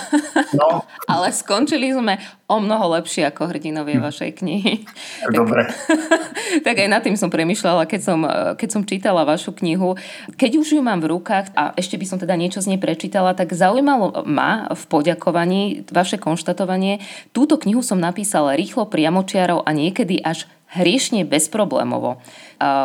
No. 0.57 0.81
Ale 1.11 1.29
skončili 1.29 1.93
sme 1.93 2.17
o 2.49 2.57
mnoho 2.57 2.97
lepšie 2.97 3.29
ako 3.29 3.53
hrdinovie 3.53 4.01
hm. 4.01 4.03
vašej 4.09 4.31
knihy. 4.41 4.73
Dobre. 5.37 5.69
Tak, 5.69 6.65
tak 6.65 6.75
aj 6.81 6.89
nad 6.89 7.01
tým 7.05 7.13
som 7.13 7.29
premyšľala, 7.29 7.85
keď 7.85 8.01
som, 8.01 8.19
keď 8.57 8.69
som 8.73 8.81
čítala 8.81 9.21
vašu 9.21 9.53
knihu. 9.53 9.93
Keď 10.33 10.51
už 10.57 10.77
ju 10.77 10.81
mám 10.81 10.97
v 10.97 11.13
rukách 11.13 11.53
a 11.53 11.77
ešte 11.77 12.01
by 12.01 12.05
som 12.09 12.17
teda 12.17 12.33
niečo 12.33 12.57
z 12.65 12.73
nej 12.73 12.81
prečítala, 12.81 13.37
tak 13.37 13.53
zaujímalo 13.53 14.25
ma 14.25 14.73
v 14.73 14.83
poďakovaní 14.89 15.85
vaše 15.93 16.17
konštatovanie. 16.17 17.05
Túto 17.37 17.61
knihu 17.61 17.85
som 17.85 18.01
napísala 18.01 18.57
rýchlo, 18.57 18.89
priamočiarov 18.89 19.61
a 19.61 19.69
niekedy 19.69 20.25
až 20.25 20.49
hriešne 20.73 21.21
bezproblémovo. 21.29 22.17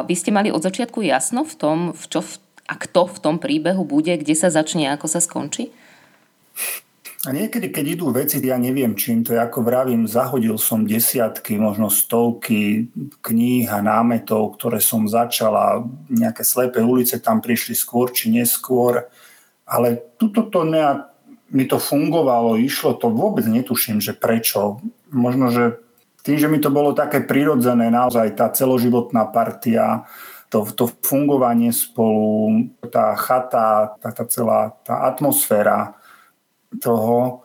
Vy 0.04 0.12
ste 0.12 0.28
mali 0.28 0.52
od 0.52 0.61
začiatku 0.61 1.00
jasno 1.00 1.48
v 1.48 1.54
tom, 1.56 1.78
v 1.96 2.04
čo 2.04 2.20
v 2.20 2.47
a 2.68 2.74
kto 2.76 3.09
v 3.09 3.18
tom 3.18 3.37
príbehu 3.40 3.83
bude, 3.88 4.12
kde 4.20 4.37
sa 4.37 4.52
začne 4.52 4.92
a 4.92 5.00
ako 5.00 5.09
sa 5.09 5.24
skončí? 5.24 5.72
A 7.26 7.35
niekedy, 7.35 7.74
keď 7.74 7.98
idú 7.98 8.14
veci, 8.14 8.38
ja 8.38 8.54
neviem 8.54 8.94
čím 8.94 9.26
to 9.26 9.35
je, 9.35 9.42
ako 9.42 9.66
vravím, 9.66 10.07
zahodil 10.07 10.54
som 10.54 10.87
desiatky, 10.87 11.59
možno 11.59 11.90
stovky 11.90 12.87
kníh 13.26 13.66
a 13.66 13.83
námetov, 13.83 14.54
ktoré 14.54 14.78
som 14.78 15.02
začala, 15.11 15.83
nejaké 16.07 16.46
slepé 16.46 16.78
ulice 16.78 17.18
tam 17.18 17.42
prišli 17.42 17.74
skôr 17.74 18.14
či 18.14 18.31
neskôr, 18.31 19.11
ale 19.66 19.98
tuto 20.14 20.46
to 20.46 20.62
nejak, 20.62 21.11
mi 21.50 21.66
to 21.66 21.83
fungovalo, 21.83 22.54
išlo 22.61 22.94
to, 22.94 23.11
vôbec 23.11 23.48
netuším, 23.48 23.98
že 23.98 24.14
prečo. 24.14 24.78
Možno, 25.11 25.50
že 25.50 25.81
tým, 26.22 26.38
že 26.38 26.46
mi 26.46 26.62
to 26.62 26.70
bolo 26.70 26.94
také 26.94 27.24
prirodzené, 27.24 27.90
naozaj 27.90 28.37
tá 28.37 28.52
celoživotná 28.52 29.26
partia, 29.33 30.07
to, 30.48 30.64
to 30.72 30.88
fungovanie 31.04 31.72
spolu, 31.72 32.68
tá 32.88 33.12
chata, 33.16 33.96
tá, 34.00 34.08
tá 34.12 34.24
celá 34.24 34.72
tá 34.84 35.04
atmosféra 35.08 35.94
toho, 36.80 37.44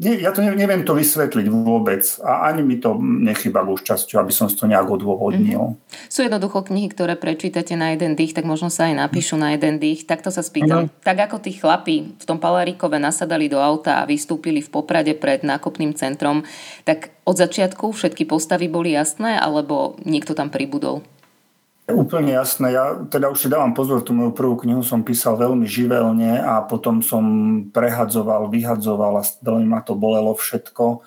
nie, 0.00 0.24
ja 0.24 0.32
to 0.32 0.40
neviem 0.40 0.80
to 0.80 0.96
vysvetliť 0.96 1.52
vôbec 1.52 2.00
a 2.24 2.48
ani 2.48 2.64
mi 2.64 2.80
to 2.80 2.96
nechyba 2.96 3.60
už 3.60 3.84
časťou, 3.84 4.24
aby 4.24 4.32
som 4.32 4.48
to 4.48 4.64
nejak 4.64 4.88
odôvodnil. 4.88 5.76
Mm-hmm. 5.76 6.08
Sú 6.08 6.24
jednoducho 6.24 6.64
knihy, 6.64 6.88
ktoré 6.88 7.20
prečítate 7.20 7.76
na 7.76 7.92
jeden 7.92 8.16
dých, 8.16 8.32
tak 8.32 8.48
možno 8.48 8.72
sa 8.72 8.88
aj 8.88 8.96
napíšu 8.96 9.36
na 9.36 9.52
jeden 9.52 9.76
dých. 9.76 10.08
Takto 10.08 10.32
sa 10.32 10.40
spýtam. 10.40 10.88
Mm-hmm. 10.88 11.04
Tak 11.04 11.28
ako 11.28 11.36
tí 11.44 11.52
chlapi 11.52 12.16
v 12.16 12.24
tom 12.24 12.40
Palaríkove 12.40 12.96
nasadali 12.96 13.52
do 13.52 13.60
auta 13.60 14.00
a 14.00 14.08
vystúpili 14.08 14.64
v 14.64 14.72
Poprade 14.72 15.12
pred 15.12 15.44
nákupným 15.44 15.92
centrom, 15.92 16.48
tak 16.88 17.12
od 17.28 17.36
začiatku 17.36 17.92
všetky 17.92 18.24
postavy 18.24 18.72
boli 18.72 18.96
jasné, 18.96 19.36
alebo 19.36 20.00
niekto 20.08 20.32
tam 20.32 20.48
pribudol? 20.48 21.04
Úplne 21.94 22.38
jasné. 22.38 22.74
Ja 22.74 22.98
teda 23.06 23.30
už 23.30 23.46
si 23.46 23.48
dávam 23.52 23.74
pozor, 23.74 24.02
tú 24.02 24.14
moju 24.14 24.34
prvú 24.34 24.58
knihu 24.62 24.82
som 24.82 25.02
písal 25.02 25.38
veľmi 25.38 25.66
živelne 25.66 26.40
a 26.40 26.62
potom 26.62 27.02
som 27.02 27.24
prehadzoval, 27.70 28.50
vyhadzoval 28.50 29.18
a 29.18 29.22
veľmi 29.22 29.66
ma 29.66 29.80
to 29.82 29.98
bolelo 29.98 30.34
všetko. 30.34 31.02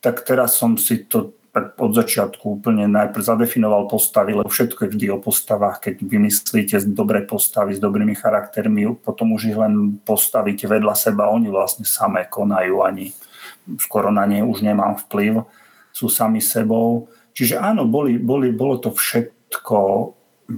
Tak 0.00 0.24
teraz 0.24 0.56
som 0.56 0.80
si 0.80 1.04
to 1.04 1.36
od 1.54 1.92
začiatku 1.98 2.62
úplne 2.62 2.86
najprv 2.86 3.26
zadefinoval 3.26 3.90
postavy, 3.90 4.38
lebo 4.38 4.46
všetko 4.46 4.86
je 4.86 4.92
vždy 4.94 5.06
o 5.10 5.18
postavách. 5.18 5.82
Keď 5.82 5.94
vymyslíte 6.06 6.76
dobré 6.94 7.26
postavy 7.26 7.74
s 7.74 7.82
dobrými 7.82 8.14
charaktermi, 8.14 8.86
potom 8.94 9.34
už 9.34 9.50
ich 9.50 9.58
len 9.58 9.98
postavíte 10.06 10.70
vedľa 10.70 10.94
seba, 10.94 11.26
oni 11.26 11.50
vlastne 11.50 11.82
samé 11.82 12.30
konajú, 12.30 12.86
ani 12.86 13.10
skoro 13.82 14.14
na 14.14 14.30
ne 14.30 14.46
už 14.46 14.62
nemám 14.62 14.94
vplyv, 15.06 15.42
sú 15.90 16.06
sami 16.06 16.38
sebou. 16.38 17.10
Čiže 17.34 17.58
áno, 17.58 17.82
boli, 17.82 18.18
boli, 18.18 18.54
bolo 18.54 18.78
to 18.78 18.94
všetko 18.94 19.78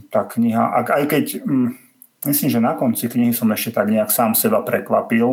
tá 0.08 0.24
kniha, 0.24 0.72
ak, 0.82 0.86
aj 0.92 1.04
keď 1.10 1.24
hm, 1.44 1.68
myslím, 2.26 2.48
že 2.50 2.60
na 2.62 2.72
konci 2.78 3.10
knihy 3.10 3.34
som 3.34 3.50
ešte 3.50 3.76
tak 3.76 3.90
nejak 3.90 4.08
sám 4.08 4.32
seba 4.32 4.62
prekvapil, 4.62 5.26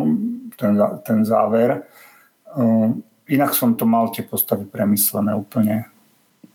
ten, 0.58 0.76
ten 1.06 1.24
záver. 1.24 1.86
Uh, 2.50 2.98
inak 3.30 3.54
som 3.54 3.78
to 3.78 3.86
mal 3.86 4.10
tie 4.10 4.26
postavy 4.26 4.66
premyslené 4.66 5.32
úplne. 5.32 5.86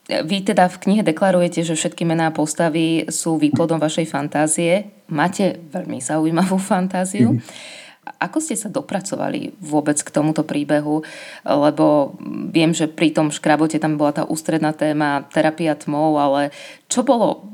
Vy 0.05 0.45
teda 0.45 0.69
v 0.69 0.77
knihe 0.85 1.01
deklarujete, 1.01 1.65
že 1.65 1.73
všetky 1.73 2.05
mená 2.05 2.29
postavy 2.29 3.09
sú 3.09 3.41
výplodom 3.41 3.81
vašej 3.81 4.05
fantázie. 4.05 4.93
Máte 5.09 5.57
veľmi 5.73 5.97
zaujímavú 5.97 6.61
fantáziu. 6.61 7.33
Mm-hmm. 7.33 7.83
Ako 8.21 8.37
ste 8.37 8.53
sa 8.53 8.69
dopracovali 8.69 9.57
vôbec 9.57 9.97
k 9.97 10.13
tomuto 10.13 10.45
príbehu? 10.45 11.01
Lebo 11.41 12.13
viem, 12.53 12.69
že 12.69 12.85
pri 12.85 13.17
tom 13.17 13.33
škrabote 13.33 13.81
tam 13.81 13.97
bola 13.97 14.21
tá 14.21 14.23
ústredná 14.29 14.77
téma 14.77 15.25
terapia 15.33 15.73
tmou, 15.73 16.21
ale 16.21 16.53
čo 16.85 17.01
bolo 17.01 17.49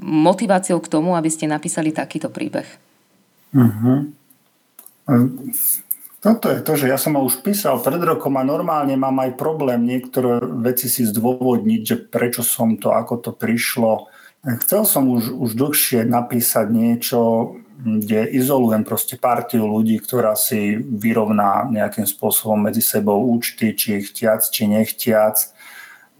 motiváciou 0.00 0.78
k 0.80 0.90
tomu, 0.92 1.16
aby 1.16 1.30
ste 1.32 1.48
napísali 1.48 1.92
takýto 1.92 2.28
príbeh? 2.28 2.66
Uh-huh. 3.56 4.12
Toto 6.20 6.50
je 6.50 6.58
to, 6.58 6.72
že 6.74 6.90
ja 6.90 6.98
som 6.98 7.14
ho 7.14 7.22
už 7.22 7.46
písal 7.46 7.78
pred 7.78 8.02
rokom 8.02 8.34
a 8.34 8.42
normálne 8.42 8.98
mám 8.98 9.22
aj 9.22 9.38
problém 9.38 9.86
niektoré 9.86 10.42
veci 10.64 10.90
si 10.90 11.06
zdôvodniť, 11.06 11.80
že 11.86 11.96
prečo 12.02 12.42
som 12.42 12.74
to, 12.74 12.90
ako 12.90 13.22
to 13.22 13.30
prišlo. 13.30 14.10
Chcel 14.66 14.82
som 14.82 15.06
už, 15.06 15.30
už 15.30 15.54
dlhšie 15.54 16.02
napísať 16.02 16.66
niečo, 16.70 17.54
kde 17.76 18.26
izolujem 18.34 18.82
proste 18.82 19.14
partiu 19.20 19.68
ľudí, 19.68 20.02
ktorá 20.02 20.34
si 20.34 20.74
vyrovná 20.80 21.68
nejakým 21.70 22.08
spôsobom 22.08 22.58
medzi 22.58 22.82
sebou 22.82 23.22
účty, 23.22 23.76
či 23.78 24.02
chtiac, 24.02 24.42
či 24.48 24.66
nechtiac. 24.66 25.54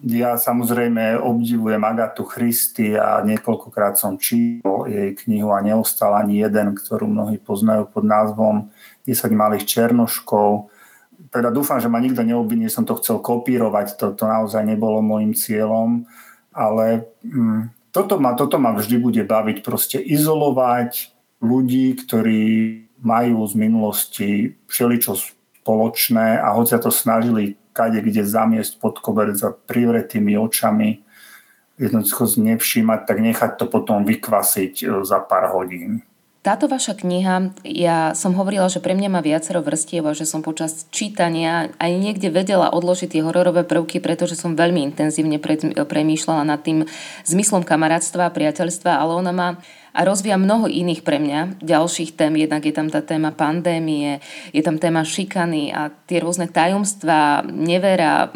Ja 0.04 0.36
samozrejme 0.36 1.16
obdivujem 1.16 1.80
Agatu 1.80 2.28
Christy 2.28 3.00
a 3.00 3.24
niekoľkokrát 3.24 3.96
som 3.96 4.20
čítal 4.20 4.84
jej 4.84 5.16
knihu 5.24 5.48
a 5.56 5.64
neostal 5.64 6.12
ani 6.12 6.44
jeden, 6.44 6.76
ktorú 6.76 7.08
mnohí 7.08 7.40
poznajú 7.40 7.88
pod 7.88 8.04
názvom 8.04 8.68
10 9.08 9.32
malých 9.32 9.64
černoškov. 9.64 10.68
Teda 11.32 11.48
dúfam, 11.48 11.80
že 11.80 11.88
ma 11.88 11.96
nikto 11.96 12.20
neobviní, 12.20 12.68
som 12.68 12.84
to 12.84 12.92
chcel 13.00 13.24
kopírovať, 13.24 13.96
to, 13.96 14.12
to 14.12 14.28
naozaj 14.28 14.60
nebolo 14.68 15.00
môjim 15.00 15.32
cieľom, 15.32 16.04
ale 16.52 17.08
hm, 17.24 17.72
toto 17.88 18.20
ma, 18.20 18.36
toto 18.36 18.60
ma 18.60 18.76
vždy 18.76 19.00
bude 19.00 19.24
baviť, 19.24 19.64
proste 19.64 19.96
izolovať 19.96 21.08
ľudí, 21.40 21.96
ktorí 22.04 22.44
majú 23.00 23.48
z 23.48 23.54
minulosti 23.56 24.28
všeličo 24.68 25.16
spoločné 25.64 26.36
a 26.36 26.52
hoď 26.52 26.76
sa 26.76 26.78
to 26.84 26.92
snažili 26.92 27.56
kade 27.76 28.00
kde 28.00 28.24
zamiesť 28.24 28.80
pod 28.80 29.04
koberec 29.04 29.36
za 29.36 29.52
privretými 29.52 30.32
očami, 30.40 31.04
jednoducho 31.76 32.40
nevšímať, 32.40 33.00
tak 33.04 33.20
nechať 33.20 33.50
to 33.60 33.68
potom 33.68 34.08
vykvasiť 34.08 34.74
e, 34.80 34.84
za 35.04 35.20
pár 35.20 35.52
hodín. 35.52 36.00
Táto 36.40 36.70
vaša 36.70 36.94
kniha, 36.94 37.58
ja 37.66 38.14
som 38.14 38.30
hovorila, 38.38 38.70
že 38.70 38.78
pre 38.78 38.94
mňa 38.94 39.10
má 39.10 39.18
viacero 39.18 39.66
vrstiev 39.66 40.06
a 40.06 40.14
že 40.14 40.30
som 40.30 40.46
počas 40.46 40.86
čítania 40.94 41.74
aj 41.82 41.90
niekde 41.98 42.30
vedela 42.30 42.70
odložiť 42.70 43.18
tie 43.18 43.26
hororové 43.26 43.66
prvky, 43.66 43.98
pretože 43.98 44.38
som 44.38 44.54
veľmi 44.54 44.78
intenzívne 44.94 45.42
premýšľala 45.74 46.46
nad 46.46 46.62
tým 46.62 46.86
zmyslom 47.26 47.66
kamarátstva 47.66 48.30
a 48.30 48.34
priateľstva, 48.34 48.94
ale 48.94 49.12
ona 49.18 49.34
má 49.34 49.48
a 49.96 50.04
rozvíja 50.04 50.36
mnoho 50.36 50.68
iných 50.68 51.00
pre 51.00 51.16
mňa 51.16 51.64
ďalších 51.64 52.12
tém. 52.12 52.36
Jednak 52.36 52.68
je 52.68 52.74
tam 52.76 52.92
tá 52.92 53.00
téma 53.00 53.32
pandémie, 53.32 54.20
je 54.52 54.60
tam 54.60 54.76
téma 54.76 55.00
šikany 55.08 55.72
a 55.72 55.88
tie 56.04 56.20
rôzne 56.20 56.52
tajomstvá, 56.52 57.48
nevera. 57.48 58.28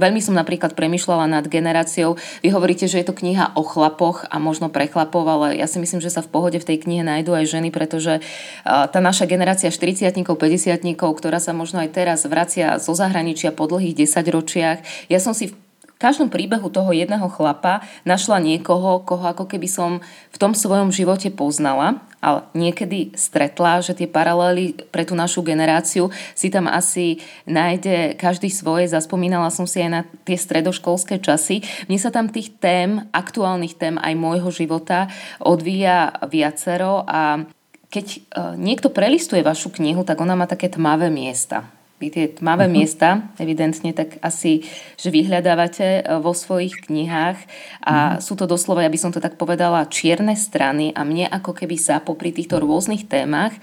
Veľmi 0.00 0.24
som 0.24 0.32
napríklad 0.32 0.72
premyšľala 0.72 1.28
nad 1.28 1.44
generáciou. 1.44 2.16
Vy 2.40 2.48
hovoríte, 2.56 2.88
že 2.88 3.04
je 3.04 3.12
to 3.12 3.14
kniha 3.14 3.52
o 3.54 3.62
chlapoch 3.62 4.24
a 4.32 4.40
možno 4.40 4.72
pre 4.72 4.88
chlapov, 4.88 5.28
ale 5.28 5.60
ja 5.60 5.68
si 5.68 5.76
myslím, 5.76 6.00
že 6.00 6.08
sa 6.08 6.24
v 6.24 6.32
pohode 6.32 6.56
v 6.56 6.64
tej 6.64 6.80
knihe 6.88 7.04
nájdú 7.04 7.36
aj 7.36 7.52
ženy, 7.52 7.68
pretože 7.68 8.24
tá 8.64 8.98
naša 8.98 9.28
generácia 9.28 9.68
40 9.68 10.08
50 10.24 10.96
ktorá 10.96 11.36
sa 11.36 11.52
možno 11.52 11.84
aj 11.84 11.92
teraz 11.92 12.24
vracia 12.24 12.80
zo 12.80 12.96
zahraničia 12.96 13.52
po 13.52 13.68
dlhých 13.68 14.08
10 14.08 14.32
ročiach. 14.32 14.78
Ja 15.12 15.20
som 15.20 15.36
si 15.36 15.52
v 15.52 15.54
každom 16.02 16.26
príbehu 16.26 16.66
toho 16.66 16.90
jedného 16.90 17.30
chlapa 17.30 17.86
našla 18.02 18.42
niekoho, 18.42 19.06
koho 19.06 19.22
ako 19.30 19.46
keby 19.46 19.70
som 19.70 20.02
v 20.34 20.36
tom 20.42 20.50
svojom 20.50 20.90
živote 20.90 21.30
poznala, 21.30 22.02
ale 22.18 22.42
niekedy 22.58 23.14
stretla, 23.14 23.78
že 23.78 23.94
tie 23.94 24.10
paralely 24.10 24.74
pre 24.90 25.06
tú 25.06 25.14
našu 25.14 25.46
generáciu 25.46 26.10
si 26.34 26.50
tam 26.50 26.66
asi 26.66 27.22
nájde 27.46 28.18
každý 28.18 28.50
svoje. 28.50 28.90
Zaspomínala 28.90 29.54
som 29.54 29.66
si 29.66 29.78
aj 29.78 29.90
na 29.90 30.02
tie 30.26 30.34
stredoškolské 30.34 31.22
časy. 31.22 31.62
Mne 31.86 31.98
sa 32.02 32.10
tam 32.10 32.30
tých 32.30 32.58
tém, 32.58 33.06
aktuálnych 33.14 33.78
tém 33.78 33.94
aj 33.98 34.14
môjho 34.18 34.50
života 34.50 35.06
odvíja 35.38 36.18
viacero 36.26 37.06
a 37.06 37.46
keď 37.92 38.06
e, 38.08 38.18
niekto 38.56 38.88
prelistuje 38.88 39.44
vašu 39.44 39.68
knihu, 39.76 40.00
tak 40.00 40.16
ona 40.16 40.32
má 40.32 40.48
také 40.48 40.72
tmavé 40.72 41.12
miesta 41.12 41.68
vy 42.02 42.10
tie 42.10 42.26
tmavé 42.26 42.66
uh-huh. 42.66 42.74
miesta, 42.74 43.30
evidentne, 43.38 43.94
tak 43.94 44.18
asi, 44.18 44.66
že 44.98 45.14
vyhľadávate 45.14 45.86
e, 45.86 46.02
vo 46.18 46.34
svojich 46.34 46.90
knihách 46.90 47.38
a 47.86 48.18
uh-huh. 48.18 48.18
sú 48.18 48.34
to 48.34 48.50
doslova, 48.50 48.82
ja 48.82 48.90
by 48.90 48.98
som 48.98 49.14
to 49.14 49.22
tak 49.22 49.38
povedala, 49.38 49.86
čierne 49.86 50.34
strany 50.34 50.90
a 50.90 51.06
mne 51.06 51.30
ako 51.30 51.54
keby 51.54 51.78
sa 51.78 52.02
popri 52.02 52.34
týchto 52.34 52.58
rôznych 52.58 53.06
témach 53.06 53.54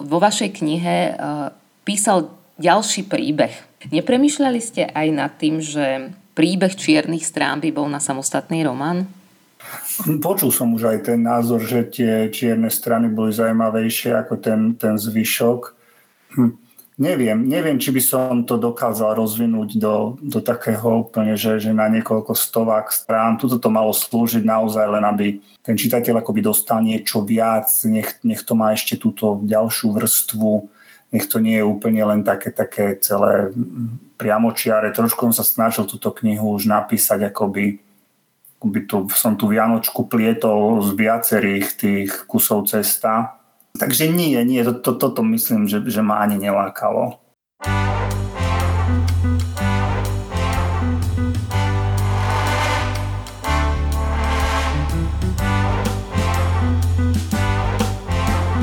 vo 0.00 0.18
vašej 0.18 0.58
knihe 0.58 1.14
uh, 1.14 1.54
písal 1.86 2.34
ďalší 2.58 3.06
príbeh. 3.06 3.54
Nepremýšľali 3.94 4.60
ste 4.62 4.90
aj 4.90 5.06
nad 5.14 5.32
tým, 5.38 5.62
že 5.62 6.10
príbeh 6.34 6.74
čiernych 6.74 7.22
strán 7.22 7.62
by 7.62 7.70
bol 7.70 7.86
na 7.86 8.02
samostatný 8.02 8.66
román? 8.66 9.06
Počul 10.20 10.52
som 10.52 10.76
už 10.76 10.82
aj 10.90 10.98
ten 11.08 11.24
názor, 11.24 11.62
že 11.64 11.88
tie 11.88 12.28
čierne 12.28 12.68
strany 12.68 13.08
boli 13.08 13.32
zaujímavejšie 13.32 14.12
ako 14.12 14.34
ten, 14.42 14.76
ten 14.76 15.00
zvyšok. 15.00 15.60
Neviem, 16.94 17.42
neviem, 17.50 17.74
či 17.74 17.90
by 17.90 17.98
som 17.98 18.46
to 18.46 18.54
dokázal 18.54 19.18
rozvinúť 19.18 19.82
do, 19.82 20.14
do 20.22 20.38
takého 20.38 21.02
úplne, 21.02 21.34
že, 21.34 21.58
že 21.58 21.74
na 21.74 21.90
niekoľko 21.90 22.38
stovák 22.38 22.86
strán. 22.94 23.34
Tuto 23.34 23.58
to 23.58 23.66
malo 23.66 23.90
slúžiť 23.90 24.46
naozaj 24.46 24.86
len, 24.94 25.02
aby 25.02 25.42
ten 25.66 25.74
čitateľ 25.74 26.22
akoby 26.22 26.46
dostal 26.46 26.78
niečo 26.86 27.26
viac, 27.26 27.66
nech, 27.90 28.22
nech 28.22 28.46
to 28.46 28.54
má 28.54 28.70
ešte 28.70 28.94
túto 28.94 29.42
ďalšiu 29.42 29.90
vrstvu, 29.90 30.70
nech 31.10 31.26
to 31.26 31.42
nie 31.42 31.58
je 31.58 31.66
úplne 31.66 31.98
len 31.98 32.22
také, 32.22 32.54
také 32.54 32.94
celé 33.02 33.50
priamočiare. 34.14 34.94
Trošku 34.94 35.26
som 35.30 35.34
sa 35.34 35.42
snažil 35.42 35.90
túto 35.90 36.14
knihu 36.14 36.54
už 36.54 36.70
napísať, 36.70 37.26
akoby, 37.26 37.82
akoby 38.62 38.78
tu, 38.86 39.10
som 39.10 39.34
tu 39.34 39.50
Vianočku 39.50 40.06
plietol 40.06 40.78
z 40.86 40.94
viacerých 40.94 41.66
tých 41.74 42.10
kusov 42.30 42.70
cesta 42.70 43.42
Takže 43.74 44.06
nie, 44.06 44.38
nie, 44.46 44.62
to, 44.62 44.70
to, 44.70 44.94
toto 44.94 45.22
myslím, 45.26 45.66
že, 45.66 45.82
že 45.82 45.98
ma 45.98 46.22
ani 46.22 46.38
nelákalo. 46.38 47.18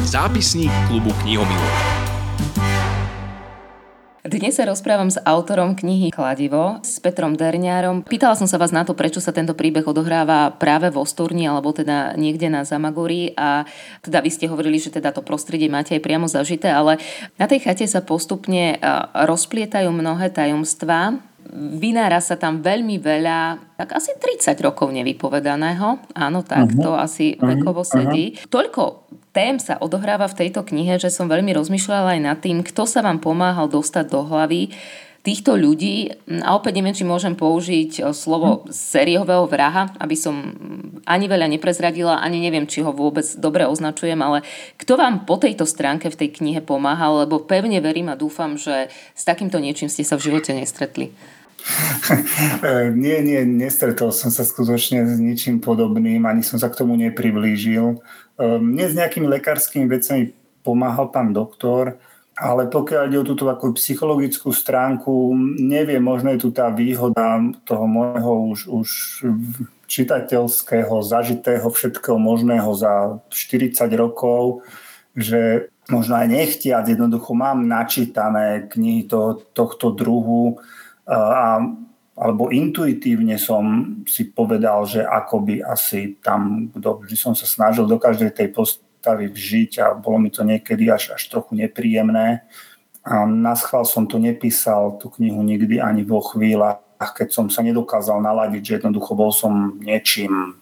Zápisník 0.08 0.72
klubu 0.88 1.12
knihomilov. 1.24 1.91
Dnes 4.32 4.56
sa 4.56 4.64
rozprávam 4.64 5.12
s 5.12 5.20
autorom 5.28 5.76
knihy 5.76 6.08
Kladivo, 6.08 6.80
s 6.88 7.04
Petrom 7.04 7.36
Derňárom. 7.36 8.08
Pýtala 8.08 8.40
som 8.40 8.48
sa 8.48 8.56
vás 8.56 8.72
na 8.72 8.88
to, 8.88 8.96
prečo 8.96 9.20
sa 9.20 9.36
tento 9.36 9.52
príbeh 9.52 9.84
odohráva 9.84 10.56
práve 10.56 10.88
vo 10.88 11.04
Sturni, 11.04 11.52
alebo 11.52 11.76
teda 11.76 12.16
niekde 12.16 12.48
na 12.48 12.64
Zamagori 12.64 13.36
a 13.36 13.68
teda 14.00 14.24
vy 14.24 14.32
ste 14.32 14.48
hovorili, 14.48 14.80
že 14.80 14.88
teda 14.88 15.12
to 15.12 15.20
prostredie 15.20 15.68
máte 15.68 16.00
aj 16.00 16.08
priamo 16.08 16.32
zažité, 16.32 16.72
ale 16.72 16.96
na 17.36 17.44
tej 17.44 17.60
chate 17.60 17.84
sa 17.92 18.00
postupne 18.00 18.80
rozplietajú 19.12 19.92
mnohé 19.92 20.32
tajomstvá, 20.32 21.20
vynára 21.52 22.24
sa 22.24 22.40
tam 22.40 22.64
veľmi 22.64 23.04
veľa, 23.04 23.60
tak 23.76 24.00
asi 24.00 24.16
30 24.16 24.56
rokov 24.64 24.96
nevypovedaného. 24.96 26.00
Áno, 26.16 26.40
tak 26.48 26.72
uh-huh. 26.72 26.80
to 26.80 26.92
asi 26.96 27.36
uh-huh. 27.36 27.60
vekovo 27.60 27.84
sedí. 27.84 28.32
Uh-huh. 28.32 28.48
Toľko 28.48 28.84
tém 29.32 29.60
sa 29.60 29.80
odohráva 29.80 30.28
v 30.28 30.46
tejto 30.46 30.64
knihe, 30.64 31.00
že 31.00 31.12
som 31.12 31.32
veľmi 31.32 31.56
rozmýšľala 31.56 32.20
aj 32.20 32.22
nad 32.22 32.38
tým, 32.40 32.64
kto 32.64 32.84
sa 32.88 33.04
vám 33.04 33.24
pomáhal 33.24 33.72
dostať 33.72 34.06
do 34.12 34.28
hlavy 34.28 34.76
týchto 35.22 35.54
ľudí. 35.54 36.10
A 36.42 36.58
opäť 36.58 36.82
neviem, 36.82 36.98
či 36.98 37.06
môžem 37.06 37.38
použiť 37.38 38.02
e, 38.02 38.02
slovo 38.12 38.66
sériového 38.74 39.46
vraha, 39.46 39.94
aby 40.02 40.18
som 40.18 40.58
ani 41.06 41.26
veľa 41.30 41.48
neprezradila, 41.50 42.22
ani 42.22 42.42
neviem, 42.42 42.66
či 42.66 42.82
ho 42.82 42.90
vôbec 42.90 43.26
dobre 43.38 43.70
označujem, 43.70 44.18
ale 44.18 44.42
kto 44.82 44.98
vám 44.98 45.30
po 45.30 45.38
tejto 45.38 45.70
stránke 45.70 46.10
v 46.10 46.20
tej 46.26 46.30
knihe 46.42 46.62
pomáhal, 46.66 47.26
lebo 47.26 47.42
pevne 47.42 47.78
verím 47.80 48.10
a 48.10 48.20
dúfam, 48.20 48.58
že 48.58 48.90
s 49.14 49.24
takýmto 49.24 49.62
niečím 49.62 49.90
ste 49.90 50.02
sa 50.02 50.18
v 50.18 50.30
živote 50.30 50.58
nestretli. 50.58 51.14
nie, 53.04 53.18
nie, 53.22 53.40
nestretol 53.46 54.10
som 54.12 54.34
sa 54.34 54.42
skutočne 54.42 55.06
s 55.06 55.18
ničím 55.22 55.62
podobným, 55.62 56.26
ani 56.26 56.42
som 56.42 56.58
sa 56.58 56.70
k 56.70 56.82
tomu 56.82 56.98
nepriblížil. 56.98 58.02
Ehm, 58.42 58.62
mne 58.74 58.86
s 58.90 58.98
nejakými 58.98 59.28
lekárskými 59.40 59.86
vecami 59.86 60.34
pomáhal 60.66 61.10
pán 61.10 61.34
doktor, 61.34 61.98
ale 62.42 62.66
pokiaľ 62.66 63.12
ide 63.12 63.22
o 63.22 63.28
túto 63.28 63.46
ako 63.52 63.78
psychologickú 63.78 64.50
stránku, 64.50 65.36
neviem, 65.62 66.02
možno 66.02 66.34
je 66.34 66.42
tu 66.42 66.50
tá 66.50 66.74
výhoda 66.74 67.38
toho 67.68 67.86
môjho 67.86 68.34
už, 68.56 68.60
už 68.66 68.90
čitateľského, 69.86 71.04
zažitého 71.04 71.68
všetkého 71.68 72.16
možného 72.16 72.72
za 72.74 73.20
40 73.30 73.76
rokov, 73.94 74.64
že 75.14 75.68
možno 75.92 76.16
aj 76.16 76.28
nechtiac, 76.32 76.88
jednoducho 76.88 77.36
mám 77.36 77.68
načítané 77.68 78.72
knihy 78.72 79.12
toho, 79.12 79.44
tohto 79.52 79.92
druhu 79.92 80.64
a 81.12 81.60
alebo 82.22 82.54
intuitívne 82.54 83.40
som 83.42 83.98
si 84.06 84.30
povedal, 84.30 84.86
že 84.86 85.02
akoby 85.02 85.66
asi 85.66 86.22
tam, 86.22 86.70
vždy 86.76 87.16
som 87.18 87.34
sa 87.34 87.50
snažil 87.50 87.90
do 87.90 87.98
každej 87.98 88.36
tej 88.36 88.54
postavy 88.54 89.32
vžiť 89.32 89.72
a 89.82 89.86
bolo 89.98 90.22
mi 90.22 90.30
to 90.30 90.46
niekedy 90.46 90.92
až, 90.92 91.18
až 91.18 91.32
trochu 91.34 91.58
nepríjemné. 91.58 92.46
A 93.02 93.26
na 93.26 93.58
schvál 93.58 93.90
som 93.90 94.06
to 94.06 94.22
nepísal, 94.22 95.02
tú 95.02 95.10
knihu 95.18 95.42
nikdy 95.42 95.82
ani 95.82 96.06
vo 96.06 96.22
chvíľach, 96.22 96.86
keď 97.02 97.34
som 97.34 97.50
sa 97.50 97.66
nedokázal 97.66 98.22
naladiť, 98.22 98.62
že 98.62 98.76
jednoducho 98.78 99.18
bol 99.18 99.34
som 99.34 99.82
niečím. 99.82 100.62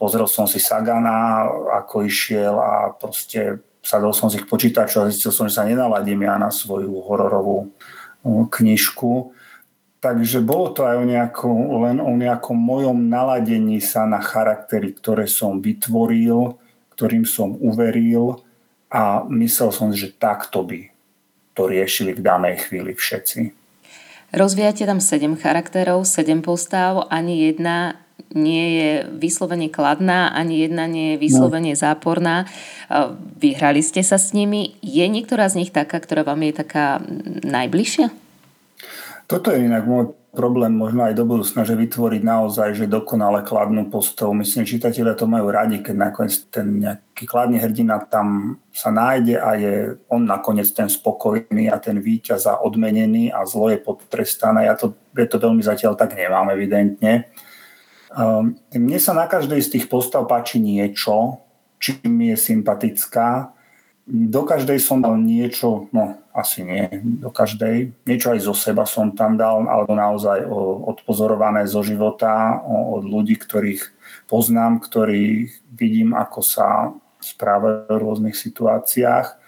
Pozrel 0.00 0.24
som 0.30 0.48
si 0.48 0.56
Sagana, 0.56 1.44
ako 1.84 2.08
išiel 2.08 2.56
a 2.56 2.96
proste 2.96 3.60
sadol 3.84 4.16
som 4.16 4.32
si 4.32 4.40
k 4.40 4.48
počítaču 4.48 5.04
a 5.04 5.10
zistil 5.12 5.34
som, 5.34 5.50
že 5.50 5.58
sa 5.58 5.68
nenaladím 5.68 6.24
ja 6.24 6.40
na 6.40 6.48
svoju 6.48 6.96
hororovú 7.04 7.68
knižku 8.24 9.41
Takže 10.02 10.42
bolo 10.42 10.74
to 10.74 10.82
aj 10.82 10.98
o 10.98 11.06
nejakom, 11.06 11.58
len 11.86 12.02
o 12.02 12.10
nejakom 12.18 12.58
mojom 12.58 13.06
naladení 13.06 13.78
sa 13.78 14.02
na 14.02 14.18
charaktery, 14.18 14.98
ktoré 14.98 15.30
som 15.30 15.62
vytvoril 15.62 16.58
ktorým 16.92 17.24
som 17.24 17.56
uveril 17.58 18.44
a 18.92 19.24
myslel 19.26 19.72
som, 19.72 19.88
že 19.90 20.12
takto 20.12 20.62
by 20.62 20.92
to 21.56 21.66
riešili 21.66 22.14
v 22.14 22.22
danej 22.22 22.68
chvíli 22.68 22.94
všetci. 22.94 23.50
Rozvíjate 24.32 24.88
tam 24.88 25.02
sedem 25.02 25.36
charakterov, 25.36 26.08
sedem 26.08 26.40
postav, 26.40 27.10
ani 27.10 27.52
jedna 27.52 28.00
nie 28.32 28.80
je 28.80 28.90
vyslovene 29.18 29.68
kladná, 29.68 30.32
ani 30.32 30.64
jedna 30.64 30.88
nie 30.88 31.16
je 31.16 31.26
vyslovene 31.26 31.74
no. 31.74 31.80
záporná. 31.80 32.48
Vyhrali 33.36 33.84
ste 33.84 34.00
sa 34.00 34.16
s 34.16 34.32
nimi. 34.32 34.78
Je 34.80 35.04
niektorá 35.04 35.50
z 35.52 35.64
nich 35.64 35.74
taká, 35.74 36.00
ktorá 36.00 36.24
vám 36.24 36.40
je 36.48 36.52
taká 36.54 37.04
najbližšia? 37.44 38.21
Toto 39.26 39.50
je 39.50 39.64
inak 39.64 39.84
môj 39.86 40.14
problém 40.32 40.72
možno 40.72 41.04
aj 41.04 41.12
do 41.12 41.28
budúcna, 41.28 41.60
že 41.62 41.76
vytvoriť 41.76 42.22
naozaj 42.24 42.68
že 42.72 42.86
dokonale 42.88 43.44
kladnú 43.44 43.92
postavu. 43.92 44.32
Myslím, 44.32 44.64
čitatelia 44.64 45.12
to 45.12 45.28
majú 45.28 45.52
radi, 45.52 45.84
keď 45.84 45.96
nakoniec 46.08 46.48
ten 46.48 46.80
nejaký 46.80 47.24
kladný 47.28 47.60
hrdina 47.60 48.00
tam 48.08 48.56
sa 48.72 48.88
nájde 48.88 49.36
a 49.36 49.50
je 49.60 49.74
on 50.08 50.24
nakoniec 50.24 50.72
ten 50.72 50.88
spokojný 50.88 51.68
a 51.68 51.76
ten 51.76 52.00
víťaz 52.00 52.48
a 52.48 52.64
odmenený 52.64 53.28
a 53.28 53.44
zlo 53.44 53.68
je 53.68 53.76
potrestané. 53.76 54.72
Ja 54.72 54.74
to, 54.74 54.96
ja 55.12 55.28
to 55.28 55.36
veľmi 55.36 55.60
zatiaľ 55.60 56.00
tak 56.00 56.16
nemám 56.16 56.48
evidentne. 56.56 57.28
Um, 58.12 58.56
mne 58.72 59.00
sa 59.00 59.12
na 59.12 59.28
každej 59.28 59.60
z 59.60 59.68
tých 59.76 59.86
postav 59.88 60.24
páči 60.24 60.60
niečo, 60.60 61.44
čím 61.76 62.32
je 62.32 62.36
sympatická 62.40 63.52
do 64.06 64.42
každej 64.42 64.82
som 64.82 64.98
dal 64.98 65.14
niečo, 65.14 65.86
no 65.94 66.18
asi 66.34 66.66
nie, 66.66 66.90
do 67.22 67.30
každej, 67.30 67.94
niečo 68.02 68.34
aj 68.34 68.40
zo 68.42 68.54
seba 68.56 68.82
som 68.82 69.14
tam 69.14 69.38
dal, 69.38 69.62
alebo 69.70 69.94
naozaj 69.94 70.42
odpozorované 70.90 71.70
zo 71.70 71.86
života, 71.86 72.58
od 72.66 73.06
ľudí, 73.06 73.38
ktorých 73.38 73.82
poznám, 74.26 74.82
ktorých 74.82 75.70
vidím, 75.70 76.18
ako 76.18 76.40
sa 76.42 76.90
správajú 77.22 77.94
v 77.94 78.02
rôznych 78.02 78.34
situáciách. 78.34 79.38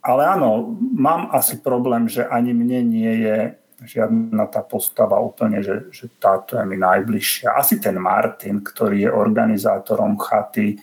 Ale 0.00 0.22
áno, 0.24 0.80
mám 0.80 1.28
asi 1.36 1.60
problém, 1.60 2.08
že 2.08 2.24
ani 2.24 2.56
mne 2.56 2.80
nie 2.88 3.14
je 3.20 3.38
žiadna 3.84 4.48
tá 4.48 4.60
postava 4.64 5.16
úplne, 5.20 5.64
že, 5.64 5.88
že 5.92 6.08
táto 6.20 6.56
je 6.56 6.64
mi 6.68 6.76
najbližšia. 6.76 7.56
Asi 7.56 7.80
ten 7.80 7.96
Martin, 7.96 8.60
ktorý 8.60 9.08
je 9.08 9.10
organizátorom 9.12 10.20
chaty, 10.20 10.76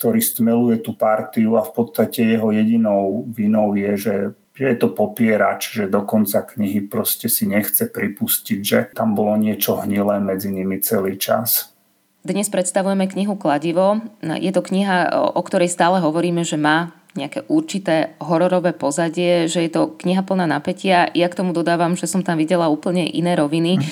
ktorý 0.00 0.24
stmeluje 0.24 0.80
tú 0.80 0.96
partiu 0.96 1.60
a 1.60 1.62
v 1.62 1.76
podstate 1.76 2.24
jeho 2.24 2.48
jedinou 2.48 3.28
vinou 3.28 3.76
je, 3.76 3.92
že 4.00 4.16
že 4.50 4.76
je 4.76 4.76
to 4.76 4.92
popierač, 4.92 5.72
že 5.72 5.88
do 5.88 6.04
konca 6.04 6.44
knihy 6.44 6.84
proste 6.84 7.32
si 7.32 7.48
nechce 7.48 7.88
pripustiť, 7.88 8.60
že 8.60 8.78
tam 8.92 9.16
bolo 9.16 9.32
niečo 9.40 9.80
hnilé 9.80 10.20
medzi 10.20 10.52
nimi 10.52 10.76
celý 10.84 11.16
čas. 11.16 11.72
Dnes 12.20 12.52
predstavujeme 12.52 13.08
knihu 13.08 13.40
Kladivo. 13.40 14.04
Je 14.20 14.52
to 14.52 14.60
kniha, 14.60 15.16
o 15.32 15.40
ktorej 15.40 15.72
stále 15.72 16.04
hovoríme, 16.04 16.44
že 16.44 16.60
má 16.60 16.92
nejaké 17.18 17.42
určité 17.50 18.14
hororové 18.22 18.70
pozadie, 18.70 19.50
že 19.50 19.66
je 19.66 19.70
to 19.70 19.98
kniha 19.98 20.22
plná 20.22 20.46
napätia. 20.46 21.10
Ja 21.10 21.26
k 21.26 21.42
tomu 21.42 21.50
dodávam, 21.50 21.98
že 21.98 22.06
som 22.06 22.22
tam 22.22 22.38
videla 22.38 22.70
úplne 22.70 23.02
iné 23.02 23.34
roviny. 23.34 23.82
Mm. 23.82 23.84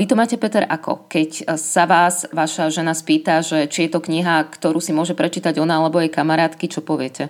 Vy 0.00 0.04
to 0.08 0.16
máte, 0.16 0.40
Peter, 0.40 0.64
ako? 0.64 1.04
Keď 1.04 1.52
sa 1.60 1.84
vás 1.84 2.24
vaša 2.32 2.72
žena 2.72 2.96
spýta, 2.96 3.44
že 3.44 3.68
či 3.68 3.88
je 3.88 3.90
to 3.92 4.00
kniha, 4.00 4.48
ktorú 4.48 4.80
si 4.80 4.96
môže 4.96 5.12
prečítať 5.12 5.60
ona 5.60 5.84
alebo 5.84 6.00
jej 6.00 6.08
kamarátky, 6.08 6.64
čo 6.72 6.80
poviete? 6.80 7.28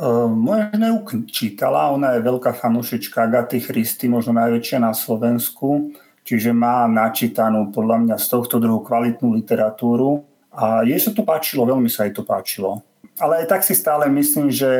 Uh, 0.00 0.24
moja 0.32 0.72
žena 0.72 0.96
ju 0.96 1.28
čítala, 1.28 1.92
ona 1.92 2.16
je 2.16 2.24
veľká 2.24 2.56
fanúšička 2.56 3.28
Agaty 3.28 3.60
Christy, 3.60 4.08
možno 4.08 4.32
najväčšia 4.40 4.80
na 4.80 4.96
Slovensku, 4.96 5.92
čiže 6.24 6.56
má 6.56 6.88
načítanú 6.88 7.68
podľa 7.68 8.08
mňa 8.08 8.16
z 8.16 8.26
tohto 8.32 8.56
druhu 8.56 8.80
kvalitnú 8.80 9.36
literatúru 9.36 10.24
a 10.56 10.80
jej 10.88 10.96
sa 10.96 11.12
to 11.12 11.20
páčilo, 11.28 11.68
veľmi 11.68 11.92
sa 11.92 12.08
jej 12.08 12.16
to 12.16 12.24
páčilo 12.24 12.80
ale 13.20 13.44
aj 13.44 13.46
tak 13.46 13.62
si 13.62 13.76
stále 13.76 14.08
myslím, 14.08 14.48
že 14.48 14.70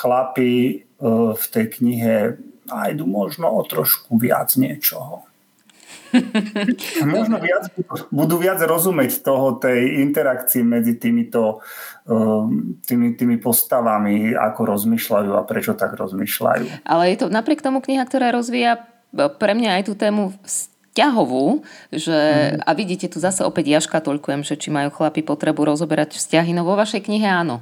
chlapi 0.00 0.52
e, 0.52 0.74
v 1.36 1.44
tej 1.52 1.66
knihe 1.78 2.14
nájdu 2.64 3.04
možno 3.04 3.52
o 3.52 3.60
trošku 3.62 4.16
viac 4.16 4.56
niečoho. 4.56 5.28
Možno 7.14 7.42
viac, 7.42 7.74
budú 8.14 8.38
viac 8.38 8.62
rozumieť 8.62 9.26
toho, 9.26 9.58
tej 9.58 10.06
interakcii 10.06 10.62
medzi 10.62 10.94
týmito 10.94 11.58
e, 12.06 12.16
tými, 12.86 13.18
tými 13.18 13.36
postavami, 13.42 14.30
ako 14.30 14.60
rozmýšľajú 14.62 15.30
a 15.34 15.42
prečo 15.42 15.74
tak 15.74 15.98
rozmýšľajú. 15.98 16.86
Ale 16.86 17.02
je 17.10 17.16
to 17.18 17.26
napriek 17.30 17.66
tomu 17.66 17.82
kniha, 17.82 18.06
ktorá 18.06 18.30
rozvíja 18.30 18.78
e, 18.78 19.26
pre 19.26 19.52
mňa 19.58 19.82
aj 19.82 19.90
tú 19.90 19.98
tému 19.98 20.30
vzťahovú, 20.46 21.66
že, 21.90 22.18
mm. 22.62 22.62
a 22.62 22.70
vidíte 22.78 23.10
tu 23.10 23.18
zase 23.18 23.42
opäť 23.42 23.74
Jaška 23.74 23.98
toľkujem, 23.98 24.46
že 24.46 24.54
či 24.54 24.70
majú 24.70 24.94
chlapi 24.94 25.26
potrebu 25.26 25.66
rozoberať 25.66 26.14
vzťahy, 26.14 26.54
no 26.54 26.62
vo 26.62 26.78
vašej 26.78 27.10
knihe 27.10 27.26
áno. 27.26 27.58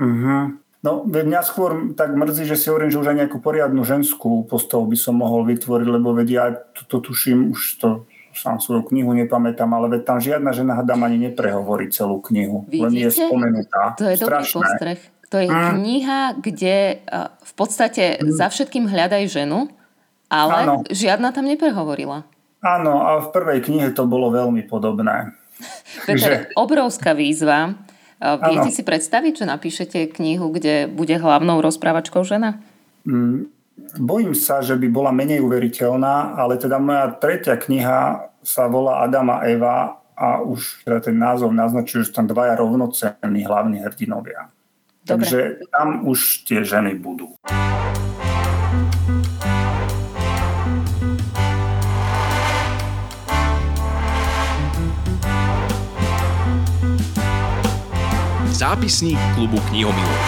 Uh-huh. 0.00 0.58
No, 0.84 1.00
mňa 1.08 1.40
skôr 1.40 1.96
tak 1.96 2.12
mrzí, 2.12 2.44
že 2.44 2.60
si 2.60 2.68
hovorím, 2.68 2.92
že 2.92 3.00
už 3.00 3.08
aj 3.08 3.18
nejakú 3.24 3.40
poriadnu 3.40 3.88
ženskú 3.88 4.44
postavu 4.44 4.84
by 4.84 4.98
som 5.00 5.16
mohol 5.16 5.48
vytvoriť, 5.48 5.88
lebo 5.88 6.12
vedia, 6.12 6.52
ja 6.52 6.60
to, 6.60 6.84
to 6.84 6.96
tuším, 7.08 7.56
už 7.56 7.80
to 7.80 7.88
sám 8.34 8.60
svoju 8.60 8.82
knihu 8.90 9.14
nepamätám, 9.14 9.70
ale 9.70 9.96
veď 9.96 10.02
tam 10.04 10.18
žiadna 10.18 10.50
žena 10.50 10.74
hadam 10.74 11.00
ani 11.06 11.30
neprehovorí 11.30 11.88
celú 11.88 12.18
knihu. 12.20 12.66
Vidíte? 12.66 12.84
Len 12.84 12.94
je 12.98 13.10
spomenutá. 13.14 13.82
To 13.96 14.04
je 14.10 14.16
Strašné. 14.18 14.26
dobrý 14.26 14.44
postreh. 14.52 15.00
To 15.32 15.36
je 15.40 15.48
mm. 15.48 15.70
kniha, 15.72 16.20
kde 16.42 16.76
v 17.24 17.52
podstate 17.56 18.04
mm. 18.20 18.34
za 18.34 18.46
všetkým 18.50 18.84
hľadaj 18.90 19.24
ženu, 19.30 19.70
ale 20.28 20.66
Áno. 20.66 20.74
žiadna 20.90 21.30
tam 21.32 21.46
neprehovorila. 21.46 22.26
Áno, 22.64 22.92
a 23.04 23.24
v 23.24 23.28
prvej 23.32 23.60
knihe 23.64 23.88
to 23.92 24.04
bolo 24.04 24.32
veľmi 24.32 24.64
podobné. 24.66 25.32
Peter, 26.04 26.48
že... 26.48 26.56
obrovská 26.58 27.14
výzva 27.14 27.76
Viete 28.22 28.70
ano. 28.70 28.74
si 28.74 28.82
predstaviť, 28.86 29.42
že 29.42 29.46
napíšete 29.46 29.98
knihu, 30.16 30.48
kde 30.54 30.86
bude 30.86 31.14
hlavnou 31.18 31.60
rozprávačkou 31.60 32.22
žena? 32.22 32.62
Mm, 33.04 33.50
bojím 34.00 34.32
sa, 34.32 34.62
že 34.62 34.78
by 34.78 34.86
bola 34.88 35.10
menej 35.10 35.42
uveriteľná, 35.42 36.38
ale 36.38 36.56
teda 36.56 36.78
moja 36.78 37.10
tretia 37.18 37.58
kniha 37.58 38.30
sa 38.44 38.64
volá 38.70 39.02
Adama 39.04 39.42
Eva 39.44 39.98
a 40.14 40.40
už 40.40 40.86
teda 40.86 41.10
ten 41.10 41.16
názov 41.18 41.50
naznačuje, 41.50 42.06
že 42.06 42.14
tam 42.14 42.30
dvaja 42.30 42.54
rovnocenní 42.54 43.42
hlavní 43.44 43.82
hrdinovia. 43.82 44.48
Dobre. 45.04 45.26
Takže 45.26 45.40
tam 45.74 46.06
už 46.08 46.48
tie 46.48 46.64
ženy 46.64 46.96
budú. 46.96 47.34
Zápisník 58.64 59.20
klubu 59.36 59.60
knihomilov. 59.68 60.20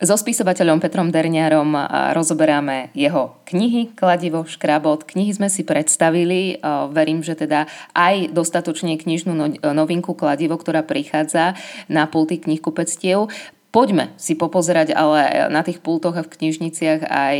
So 0.00 0.16
spisovateľom 0.16 0.80
Petrom 0.80 1.12
Derniarom 1.12 1.76
rozoberáme 2.16 2.88
jeho 2.96 3.36
knihy 3.44 3.92
Kladivo, 3.92 4.48
Škrabot. 4.48 5.04
Knihy 5.04 5.36
sme 5.36 5.52
si 5.52 5.68
predstavili. 5.68 6.56
Verím, 6.96 7.20
že 7.20 7.36
teda 7.36 7.68
aj 7.92 8.32
dostatočne 8.32 8.96
knižnú 8.96 9.36
no, 9.36 9.52
novinku 9.52 10.16
Kladivo, 10.16 10.56
ktorá 10.56 10.80
prichádza 10.80 11.60
na 11.92 12.08
pulty 12.08 12.40
knihkupectiev. 12.40 13.28
Poďme 13.72 14.12
si 14.20 14.36
popozerať 14.36 14.92
ale 14.92 15.48
na 15.48 15.64
tých 15.64 15.80
pultoch 15.80 16.12
a 16.12 16.20
v 16.20 16.28
knižniciach 16.28 17.08
aj 17.08 17.36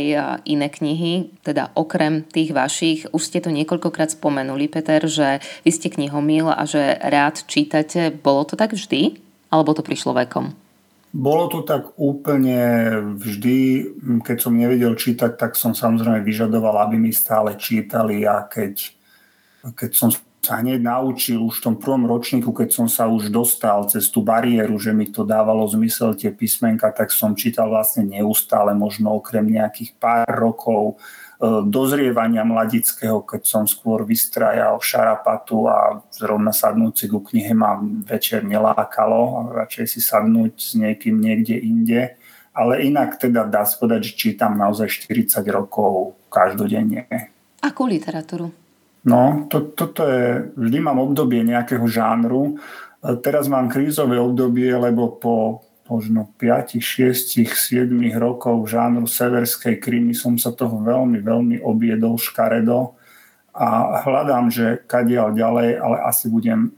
iné 0.49 0.65
knihy, 0.65 1.29
teda 1.45 1.69
okrem 1.77 2.25
tých 2.25 2.57
vašich. 2.57 3.05
Už 3.13 3.21
ste 3.21 3.37
to 3.37 3.53
niekoľkokrát 3.53 4.17
spomenuli, 4.17 4.65
Peter, 4.65 5.05
že 5.05 5.45
vy 5.61 5.69
ste 5.69 5.93
knihomil 5.93 6.49
a 6.49 6.65
že 6.65 6.97
rád 7.05 7.45
čítate. 7.45 8.09
Bolo 8.09 8.49
to 8.49 8.57
tak 8.57 8.73
vždy? 8.73 9.21
Alebo 9.53 9.77
to 9.77 9.85
prišlo 9.85 10.17
vekom? 10.17 10.57
Bolo 11.13 11.53
to 11.53 11.61
tak 11.61 11.93
úplne 12.01 12.57
vždy. 13.21 13.85
Keď 14.25 14.37
som 14.41 14.57
nevedel 14.57 14.97
čítať, 14.97 15.37
tak 15.37 15.53
som 15.53 15.77
samozrejme 15.77 16.25
vyžadoval, 16.25 16.89
aby 16.89 16.97
mi 16.97 17.13
stále 17.13 17.53
čítali 17.61 18.25
a 18.25 18.49
keď, 18.49 18.89
keď 19.77 19.91
som 19.93 20.09
sa 20.43 20.59
hneď 20.59 20.83
naučil 20.83 21.39
už 21.39 21.63
v 21.63 21.63
tom 21.71 21.75
prvom 21.79 22.03
ročníku, 22.03 22.51
keď 22.51 22.69
som 22.75 22.87
sa 22.91 23.07
už 23.07 23.31
dostal 23.31 23.87
cez 23.87 24.11
tú 24.11 24.19
bariéru, 24.19 24.75
že 24.75 24.91
mi 24.91 25.07
to 25.07 25.23
dávalo 25.23 25.63
zmysel 25.71 26.19
tie 26.19 26.35
písmenka, 26.35 26.91
tak 26.91 27.15
som 27.15 27.31
čítal 27.31 27.71
vlastne 27.71 28.03
neustále, 28.03 28.75
možno 28.75 29.15
okrem 29.15 29.47
nejakých 29.47 29.95
pár 29.95 30.27
rokov 30.27 30.99
e, 31.39 31.63
dozrievania 31.63 32.43
mladického, 32.43 33.23
keď 33.23 33.41
som 33.47 33.63
skôr 33.63 34.03
vystrajal 34.03 34.83
šarapatu 34.83 35.71
a 35.71 36.03
zrovna 36.11 36.51
sadnúci 36.51 37.07
ku 37.07 37.23
knihe 37.23 37.55
ma 37.55 37.79
večer 38.03 38.43
nelákalo, 38.43 39.47
radšej 39.63 39.85
si 39.87 40.03
sadnúť 40.03 40.53
s 40.59 40.75
niekým 40.75 41.23
niekde 41.23 41.55
inde. 41.55 42.19
Ale 42.53 42.85
inak 42.85 43.17
teda 43.17 43.49
dá 43.49 43.65
sa 43.65 43.79
povedať, 43.81 44.13
že 44.13 44.19
čítam 44.29 44.59
naozaj 44.59 44.85
40 45.09 45.41
rokov 45.49 46.19
každodenne. 46.29 47.09
Akú 47.63 47.87
literatúru? 47.89 48.62
No, 49.03 49.51
to, 49.51 49.75
toto 49.75 50.07
je, 50.07 50.47
vždy 50.55 50.79
mám 50.79 50.99
obdobie 50.99 51.43
nejakého 51.43 51.83
žánru. 51.91 52.55
Teraz 53.19 53.51
mám 53.51 53.67
krízové 53.67 54.15
obdobie, 54.15 54.71
lebo 54.71 55.11
po 55.19 55.35
možno 55.91 56.31
5, 56.39 56.79
6, 56.79 57.43
7 57.43 57.91
rokov 58.15 58.71
žánru 58.71 59.03
severskej 59.03 59.83
krímy 59.83 60.15
som 60.15 60.39
sa 60.39 60.55
toho 60.55 60.79
veľmi, 60.79 61.19
veľmi 61.19 61.59
objedol 61.59 62.15
škaredo 62.15 62.95
a 63.53 63.99
hľadám, 64.07 64.49
že 64.49 64.81
kadiaľ 64.87 65.35
ďalej, 65.35 65.69
ale 65.77 65.97
asi 66.07 66.31
budem 66.31 66.71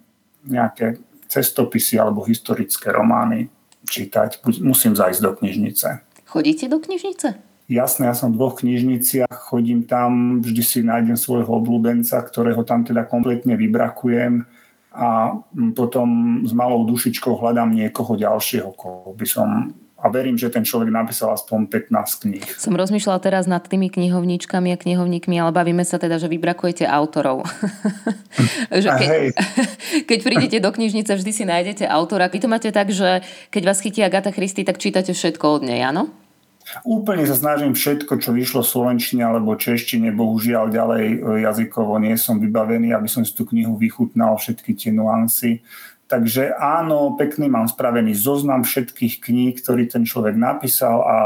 nejaké 0.43 0.97
cestopisy 1.29 2.01
alebo 2.01 2.25
historické 2.25 2.89
romány 2.89 3.47
čítať, 3.85 4.41
musím 4.65 4.97
zajsť 4.97 5.21
do 5.21 5.31
knižnice. 5.37 5.87
Chodíte 6.25 6.65
do 6.67 6.81
knižnice? 6.81 7.37
Jasné, 7.65 8.05
ja 8.05 8.13
som 8.13 8.29
v 8.29 8.37
dvoch 8.37 8.61
knižniciach, 8.61 9.49
chodím 9.49 9.89
tam, 9.89 10.41
vždy 10.45 10.61
si 10.61 10.79
nájdem 10.85 11.17
svojho 11.17 11.49
obľúbenca, 11.49 12.21
ktorého 12.21 12.61
tam 12.61 12.85
teda 12.85 13.09
kompletne 13.09 13.57
vybrakujem 13.57 14.45
a 14.93 15.41
potom 15.73 16.41
s 16.45 16.53
malou 16.53 16.85
dušičkou 16.85 17.33
hľadám 17.41 17.73
niekoho 17.73 18.13
ďalšieho, 18.15 18.69
koho 18.77 19.11
by 19.17 19.25
som 19.25 19.73
a 20.05 20.11
verím, 20.13 20.37
že 20.37 20.53
ten 20.53 20.61
človek 20.61 20.93
napísal 20.93 21.33
aspoň 21.33 21.89
15 21.89 22.21
kníh. 22.21 22.45
Som 22.61 22.77
rozmýšľala 22.77 23.17
teraz 23.17 23.49
nad 23.49 23.65
tými 23.65 23.89
knihovničkami 23.89 24.69
a 24.69 24.77
knihovníkmi, 24.77 25.33
ale 25.41 25.49
bavíme 25.49 25.81
sa 25.81 25.97
teda, 25.97 26.21
že 26.21 26.29
vybrakujete 26.29 26.85
autorov. 26.85 27.41
že 28.85 28.85
keď, 28.85 29.33
keď 30.09 30.19
prídete 30.21 30.57
do 30.61 30.69
knižnice, 30.69 31.09
vždy 31.09 31.31
si 31.33 31.43
nájdete 31.49 31.89
autora. 31.89 32.29
Vy 32.29 32.37
to 32.37 32.51
máte 32.51 32.69
tak, 32.69 32.93
že 32.93 33.25
keď 33.49 33.61
vás 33.65 33.81
chytí 33.81 34.05
Agatha 34.05 34.29
Christie, 34.29 34.61
tak 34.61 34.77
čítate 34.77 35.09
všetko 35.09 35.57
od 35.57 35.61
nej, 35.65 35.81
áno? 35.81 36.13
Úplne 36.81 37.29
sa 37.29 37.37
snažím 37.37 37.77
všetko, 37.77 38.17
čo 38.17 38.33
vyšlo 38.33 38.65
v 38.65 38.71
slovenčine 38.73 39.21
alebo 39.21 39.53
češtine, 39.53 40.09
bohužiaľ 40.09 40.73
ďalej 40.73 41.05
e, 41.05 41.17
jazykovo 41.45 42.01
nie 42.01 42.17
som 42.17 42.41
vybavený, 42.41 42.89
aby 42.91 43.05
som 43.05 43.21
si 43.21 43.37
tú 43.37 43.45
knihu 43.45 43.77
vychutnal, 43.77 44.37
všetky 44.41 44.73
tie 44.73 44.89
nuancy. 44.89 45.61
Takže 46.05 46.53
áno, 46.57 47.17
pekný 47.17 47.49
mám 47.49 47.65
spravený 47.65 48.13
zoznam 48.13 48.61
všetkých 48.61 49.25
kníh, 49.25 49.57
ktorý 49.57 49.89
ten 49.89 50.05
človek 50.05 50.37
napísal 50.37 51.01
a 51.01 51.17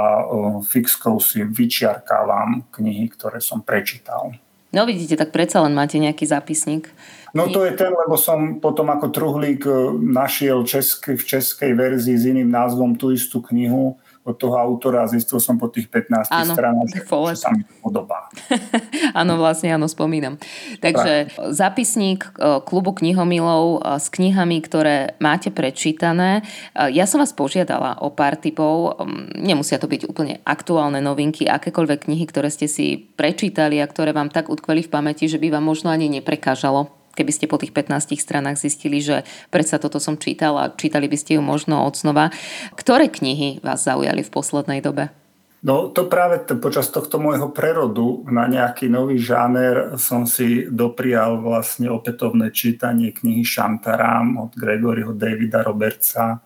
fixkou 0.63 1.19
si 1.19 1.43
vyčiarkávam 1.43 2.63
knihy, 2.71 3.11
ktoré 3.11 3.43
som 3.43 3.59
prečítal. 3.59 4.39
No 4.71 4.87
vidíte, 4.87 5.19
tak 5.19 5.35
predsa 5.35 5.65
len 5.65 5.75
máte 5.75 5.99
nejaký 5.99 6.29
zápisník. 6.29 6.93
No 7.33 7.49
to 7.49 7.65
je 7.65 7.73
ten, 7.75 7.91
lebo 7.91 8.15
som 8.15 8.61
potom 8.63 8.87
ako 8.89 9.11
truhlík 9.11 9.61
e, 9.65 9.73
našiel 9.99 10.63
česky, 10.63 11.19
v 11.19 11.23
českej 11.25 11.71
verzii 11.75 12.15
s 12.15 12.25
iným 12.25 12.47
názvom 12.47 12.95
tú 12.95 13.11
istú 13.11 13.43
knihu 13.43 13.99
od 14.27 14.35
toho 14.35 14.59
autora 14.59 15.03
a 15.03 15.07
zistil 15.07 15.39
som 15.39 15.55
po 15.55 15.71
tých 15.71 15.87
15 15.87 16.27
áno, 16.29 16.53
stranách, 16.53 16.87
že, 16.91 17.01
že 17.33 17.37
sa 17.39 17.49
mi 17.55 17.63
to 17.63 17.73
podobá. 17.79 18.27
áno, 19.19 19.39
vlastne 19.39 19.71
áno, 19.71 19.87
spomínam. 19.87 20.35
Takže 20.83 21.31
tak. 21.31 21.55
zápisník 21.55 22.35
e, 22.35 22.59
klubu 22.67 22.91
knihomilov 22.93 23.79
e, 23.79 23.97
s 23.97 24.11
knihami, 24.11 24.59
ktoré 24.59 25.15
máte 25.23 25.49
prečítané. 25.49 26.43
E, 26.75 26.91
ja 26.91 27.07
som 27.07 27.23
vás 27.23 27.31
požiadala 27.31 27.97
o 28.03 28.11
pár 28.11 28.35
typov, 28.35 28.99
nemusia 29.39 29.79
to 29.79 29.87
byť 29.87 30.11
úplne 30.11 30.43
aktuálne 30.43 30.99
novinky, 30.99 31.47
akékoľvek 31.47 32.11
knihy, 32.11 32.25
ktoré 32.27 32.51
ste 32.51 32.67
si 32.67 32.99
prečítali 33.15 33.79
a 33.79 33.89
ktoré 33.89 34.11
vám 34.11 34.29
tak 34.29 34.51
utkveli 34.51 34.83
v 34.85 34.91
pamäti, 34.91 35.31
že 35.31 35.39
by 35.39 35.55
vám 35.57 35.65
možno 35.65 35.89
ani 35.89 36.11
neprekážalo 36.11 36.98
keby 37.19 37.31
ste 37.35 37.51
po 37.51 37.59
tých 37.59 37.75
15 37.75 38.15
stranách 38.15 38.55
zistili, 38.55 39.03
že 39.03 39.27
predsa 39.51 39.75
toto 39.75 39.99
som 39.99 40.15
čítala 40.15 40.71
čítali 40.79 41.11
by 41.11 41.17
ste 41.19 41.35
ju 41.35 41.41
možno 41.43 41.83
od 41.83 41.99
znova. 41.99 42.31
Ktoré 42.79 43.11
knihy 43.11 43.59
vás 43.59 43.83
zaujali 43.83 44.23
v 44.23 44.31
poslednej 44.31 44.79
dobe? 44.79 45.11
No 45.59 45.91
to 45.91 46.07
práve 46.07 46.39
t- 46.47 46.55
počas 46.55 46.87
tohto 46.87 47.19
môjho 47.19 47.51
prerodu 47.51 48.23
na 48.31 48.47
nejaký 48.47 48.87
nový 48.87 49.19
žáner 49.19 49.99
som 49.99 50.23
si 50.23 50.71
doprial 50.71 51.43
vlastne 51.43 51.91
opätovné 51.91 52.55
čítanie 52.55 53.11
knihy 53.11 53.43
Šantarám 53.43 54.39
od 54.39 54.51
Gregoryho 54.55 55.11
Davida 55.11 55.59
Robertsa, 55.59 56.39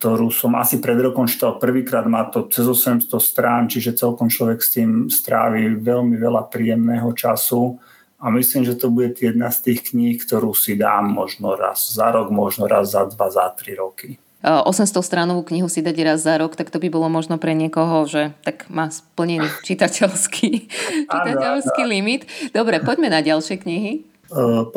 ktorú 0.00 0.32
som 0.32 0.56
asi 0.56 0.80
pred 0.80 0.96
rokom 0.96 1.28
čítal 1.28 1.60
prvýkrát, 1.60 2.08
má 2.08 2.24
to 2.32 2.48
cez 2.48 2.64
800 2.64 3.12
strán, 3.20 3.68
čiže 3.68 4.00
celkom 4.00 4.32
človek 4.32 4.64
s 4.64 4.80
tým 4.80 5.12
strávi 5.12 5.76
veľmi 5.76 6.16
veľa 6.16 6.48
príjemného 6.48 7.12
času 7.12 7.76
a 8.18 8.30
myslím, 8.34 8.66
že 8.66 8.74
to 8.74 8.90
bude 8.90 9.14
jedna 9.14 9.54
z 9.54 9.70
tých 9.70 9.94
kníh, 9.94 10.18
ktorú 10.18 10.50
si 10.50 10.74
dám 10.74 11.06
možno 11.06 11.54
raz 11.54 11.94
za 11.94 12.10
rok, 12.10 12.34
možno 12.34 12.66
raz 12.66 12.90
za 12.90 13.06
dva, 13.06 13.30
za 13.30 13.46
tri 13.54 13.78
roky. 13.78 14.18
800 14.42 15.02
stranovú 15.02 15.42
knihu 15.50 15.66
si 15.66 15.82
dať 15.82 15.96
raz 16.06 16.22
za 16.22 16.38
rok, 16.38 16.54
tak 16.54 16.70
to 16.70 16.78
by 16.78 16.86
bolo 16.90 17.10
možno 17.10 17.42
pre 17.42 17.58
niekoho, 17.58 18.06
že 18.06 18.34
tak 18.46 18.70
má 18.70 18.86
splnený 18.90 19.50
čitateľský, 19.66 20.50
čitateľský 21.10 21.82
limit. 21.86 22.26
Dobre, 22.54 22.78
poďme 22.82 23.10
na 23.10 23.22
ďalšie 23.22 23.58
knihy. 23.58 23.92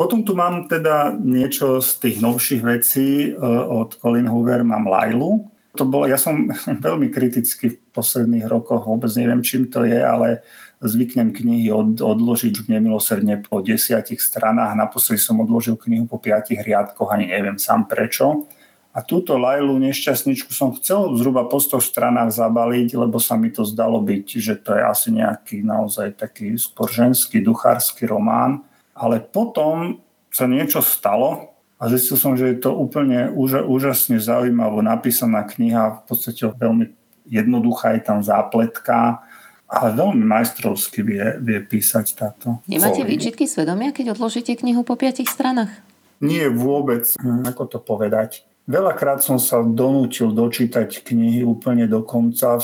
Potom 0.00 0.24
tu 0.24 0.32
mám 0.32 0.64
teda 0.64 1.12
niečo 1.12 1.78
z 1.84 1.90
tých 2.00 2.16
novších 2.24 2.62
vecí 2.64 3.36
od 3.68 4.00
Colin 4.00 4.26
Hoover, 4.26 4.64
mám 4.64 4.88
Lailu. 4.88 5.46
To 5.76 5.84
bolo, 5.84 6.08
ja 6.08 6.16
som 6.16 6.48
veľmi 6.88 7.12
kritický 7.12 7.76
v 7.76 7.80
posledných 7.92 8.48
rokoch, 8.48 8.88
vôbec 8.88 9.12
neviem, 9.14 9.44
čím 9.44 9.68
to 9.68 9.84
je, 9.84 10.00
ale 10.00 10.42
zvyknem 10.88 11.30
knihy 11.30 11.70
od, 11.70 12.02
odložiť 12.02 12.66
nemilosrdne 12.66 13.46
po 13.46 13.62
desiatich 13.62 14.18
stranách. 14.18 14.74
Naposledy 14.74 15.22
som 15.22 15.38
odložil 15.38 15.78
knihu 15.78 16.10
po 16.10 16.18
piatich 16.18 16.58
riadkoch, 16.58 17.10
ani 17.14 17.30
neviem 17.30 17.56
sám 17.56 17.86
prečo. 17.86 18.50
A 18.92 19.00
túto 19.00 19.40
Lailu 19.40 19.72
nešťastničku 19.80 20.52
som 20.52 20.76
chcel 20.76 21.16
zhruba 21.16 21.48
po 21.48 21.56
100 21.56 21.80
stranách 21.80 22.36
zabaliť, 22.36 22.92
lebo 22.92 23.16
sa 23.16 23.40
mi 23.40 23.48
to 23.48 23.64
zdalo 23.64 24.04
byť, 24.04 24.26
že 24.36 24.54
to 24.60 24.76
je 24.76 24.82
asi 24.84 25.08
nejaký 25.16 25.64
naozaj 25.64 26.20
taký 26.20 26.60
skôr 26.60 26.92
ženský, 26.92 27.40
duchársky 27.40 28.04
román. 28.04 28.60
Ale 28.92 29.24
potom 29.24 30.04
sa 30.28 30.44
niečo 30.44 30.84
stalo 30.84 31.56
a 31.80 31.88
zistil 31.88 32.20
som, 32.20 32.36
že 32.36 32.52
je 32.52 32.58
to 32.60 32.76
úplne 32.76 33.32
úža, 33.32 33.64
úžasne 33.64 34.20
zaujímavo 34.20 34.84
napísaná 34.84 35.48
kniha, 35.48 36.04
v 36.04 36.12
podstate 36.12 36.44
veľmi 36.52 36.92
jednoduchá, 37.24 37.96
je 37.96 38.02
tam 38.04 38.20
zápletka, 38.20 39.24
ale 39.72 39.96
veľmi 39.96 40.20
majstrovsky 40.28 41.00
vie, 41.00 41.24
vie 41.40 41.58
písať 41.64 42.06
táto. 42.12 42.60
Nemáte 42.68 43.00
výčitky 43.00 43.48
svedomia, 43.48 43.96
keď 43.96 44.12
odložíte 44.12 44.52
knihu 44.60 44.84
po 44.84 45.00
piatich 45.00 45.32
stranách? 45.32 45.72
Nie 46.20 46.52
vôbec, 46.52 47.08
hm, 47.16 47.48
ako 47.48 47.64
to 47.66 47.78
povedať. 47.80 48.44
Veľakrát 48.62 49.18
som 49.18 49.42
sa 49.42 49.58
donútil 49.58 50.30
dočítať 50.30 51.02
knihy 51.02 51.42
úplne 51.42 51.90
do 51.90 52.06
konca 52.06 52.62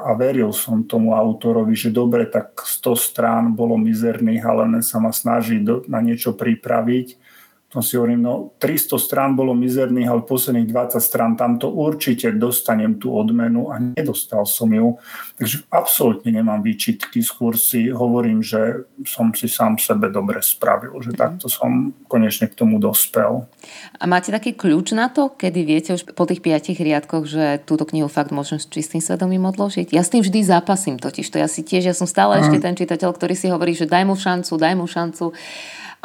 a 0.00 0.10
veril 0.16 0.48
som 0.56 0.80
tomu 0.88 1.12
autorovi, 1.12 1.76
že 1.76 1.92
dobre, 1.92 2.24
tak 2.24 2.56
100 2.56 2.96
strán 2.96 3.44
bolo 3.52 3.76
mizerných, 3.76 4.40
ale 4.48 4.62
len 4.64 4.82
sa 4.86 4.96
ma 4.96 5.12
snaží 5.12 5.60
na 5.92 6.00
niečo 6.00 6.32
pripraviť 6.32 7.25
som 7.66 7.82
si 7.82 7.98
hovorím, 7.98 8.22
no 8.22 8.54
300 8.62 8.94
strán 8.94 9.34
bolo 9.34 9.50
mizerných, 9.50 10.06
ale 10.06 10.22
posledných 10.22 10.70
20 10.70 11.02
strán 11.02 11.34
tamto 11.34 11.66
určite 11.66 12.30
dostanem 12.30 12.94
tú 12.94 13.10
odmenu 13.10 13.74
a 13.74 13.82
nedostal 13.82 14.46
som 14.46 14.70
ju. 14.70 14.94
Takže 15.34 15.66
absolútne 15.74 16.30
nemám 16.30 16.62
výčitky, 16.62 17.18
skôr 17.26 17.58
si 17.58 17.90
hovorím, 17.90 18.38
že 18.38 18.86
som 19.02 19.34
si 19.34 19.50
sám 19.50 19.82
sebe 19.82 20.14
dobre 20.14 20.38
spravil, 20.46 20.94
že 21.02 21.10
mm. 21.10 21.18
takto 21.18 21.50
som 21.50 21.90
konečne 22.06 22.46
k 22.46 22.54
tomu 22.54 22.78
dospel. 22.78 23.50
A 23.98 24.04
máte 24.06 24.30
taký 24.30 24.54
kľúč 24.54 24.94
na 24.94 25.10
to, 25.10 25.34
kedy 25.34 25.60
viete 25.66 25.90
už 25.98 26.14
po 26.14 26.22
tých 26.22 26.46
piatich 26.46 26.78
riadkoch, 26.78 27.26
že 27.26 27.58
túto 27.66 27.82
knihu 27.82 28.06
fakt 28.06 28.30
môžem 28.30 28.62
s 28.62 28.70
čistým 28.70 29.02
svedomím 29.02 29.42
odložiť? 29.42 29.90
Ja 29.90 30.06
s 30.06 30.14
tým 30.14 30.22
vždy 30.22 30.46
zápasím 30.46 31.02
totiž, 31.02 31.26
to 31.34 31.42
ja 31.42 31.50
si 31.50 31.66
tiež, 31.66 31.90
ja 31.90 31.98
som 31.98 32.06
stále 32.06 32.38
mm. 32.38 32.40
ešte 32.46 32.58
ten 32.62 32.74
čitateľ, 32.78 33.10
ktorý 33.10 33.34
si 33.34 33.50
hovorí, 33.50 33.74
že 33.74 33.90
daj 33.90 34.06
mu 34.06 34.14
šancu, 34.14 34.54
daj 34.54 34.74
mu 34.78 34.86
šancu 34.86 35.34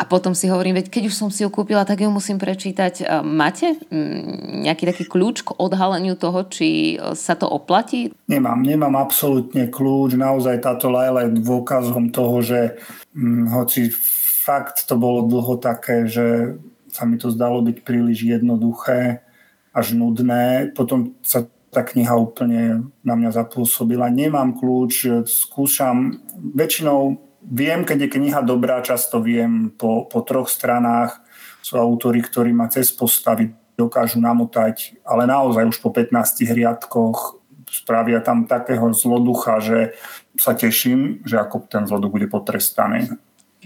a 0.02 0.04
potom 0.10 0.34
si 0.34 0.50
hovorím, 0.50 0.82
veď 0.82 0.90
keď 0.90 1.04
už 1.14 1.16
som 1.16 1.30
si 1.30 1.46
ju 1.46 1.54
kúpila, 1.54 1.86
tak 1.86 2.02
ju 2.02 2.10
musím 2.10 2.42
prečítať. 2.42 3.22
Máte 3.22 3.78
mm, 3.78 4.66
nejaký 4.66 4.90
taký 4.90 5.04
kľúč 5.06 5.46
k 5.46 5.54
odhaleniu 5.54 6.18
toho, 6.18 6.42
či 6.50 6.98
e, 6.98 7.14
sa 7.14 7.38
to 7.38 7.46
oplatí? 7.46 8.10
Nemám, 8.26 8.66
nemám 8.66 8.98
absolútne 8.98 9.70
kľúč. 9.70 10.18
Naozaj 10.18 10.66
táto 10.66 10.90
Laila 10.90 11.30
je 11.30 11.38
dôkazom 11.38 12.10
toho, 12.10 12.42
že 12.42 12.82
hm, 13.14 13.54
hoci 13.54 13.94
fakt 14.42 14.90
to 14.90 14.98
bolo 14.98 15.30
dlho 15.30 15.62
také, 15.62 16.10
že 16.10 16.58
sa 16.90 17.06
mi 17.06 17.22
to 17.22 17.30
zdalo 17.30 17.62
byť 17.62 17.86
príliš 17.86 18.26
jednoduché, 18.26 19.22
až 19.70 19.94
nudné. 19.94 20.74
Potom 20.74 21.14
sa 21.22 21.46
tá 21.70 21.86
kniha 21.86 22.18
úplne 22.18 22.90
na 23.06 23.14
mňa 23.14 23.38
zapôsobila. 23.38 24.10
Nemám 24.10 24.58
kľúč, 24.58 25.24
skúšam, 25.30 26.20
väčšinou 26.36 27.31
viem, 27.46 27.82
keď 27.84 28.08
je 28.08 28.14
kniha 28.14 28.42
dobrá, 28.46 28.82
často 28.86 29.22
viem 29.22 29.74
po, 29.74 30.06
po 30.06 30.22
troch 30.22 30.50
stranách. 30.50 31.22
Sú 31.62 31.78
autory, 31.78 32.26
ktorí 32.26 32.54
ma 32.54 32.70
cez 32.70 32.90
postavy 32.90 33.54
dokážu 33.78 34.22
namotať, 34.22 35.02
ale 35.06 35.30
naozaj 35.30 35.66
už 35.66 35.78
po 35.82 35.90
15 35.94 36.14
riadkoch 36.54 37.42
spravia 37.72 38.20
tam 38.20 38.44
takého 38.46 38.92
zloducha, 38.92 39.64
že 39.64 39.96
sa 40.36 40.52
teším, 40.52 41.24
že 41.24 41.40
ako 41.40 41.66
ten 41.72 41.88
zloduch 41.88 42.12
bude 42.12 42.28
potrestaný. 42.28 43.08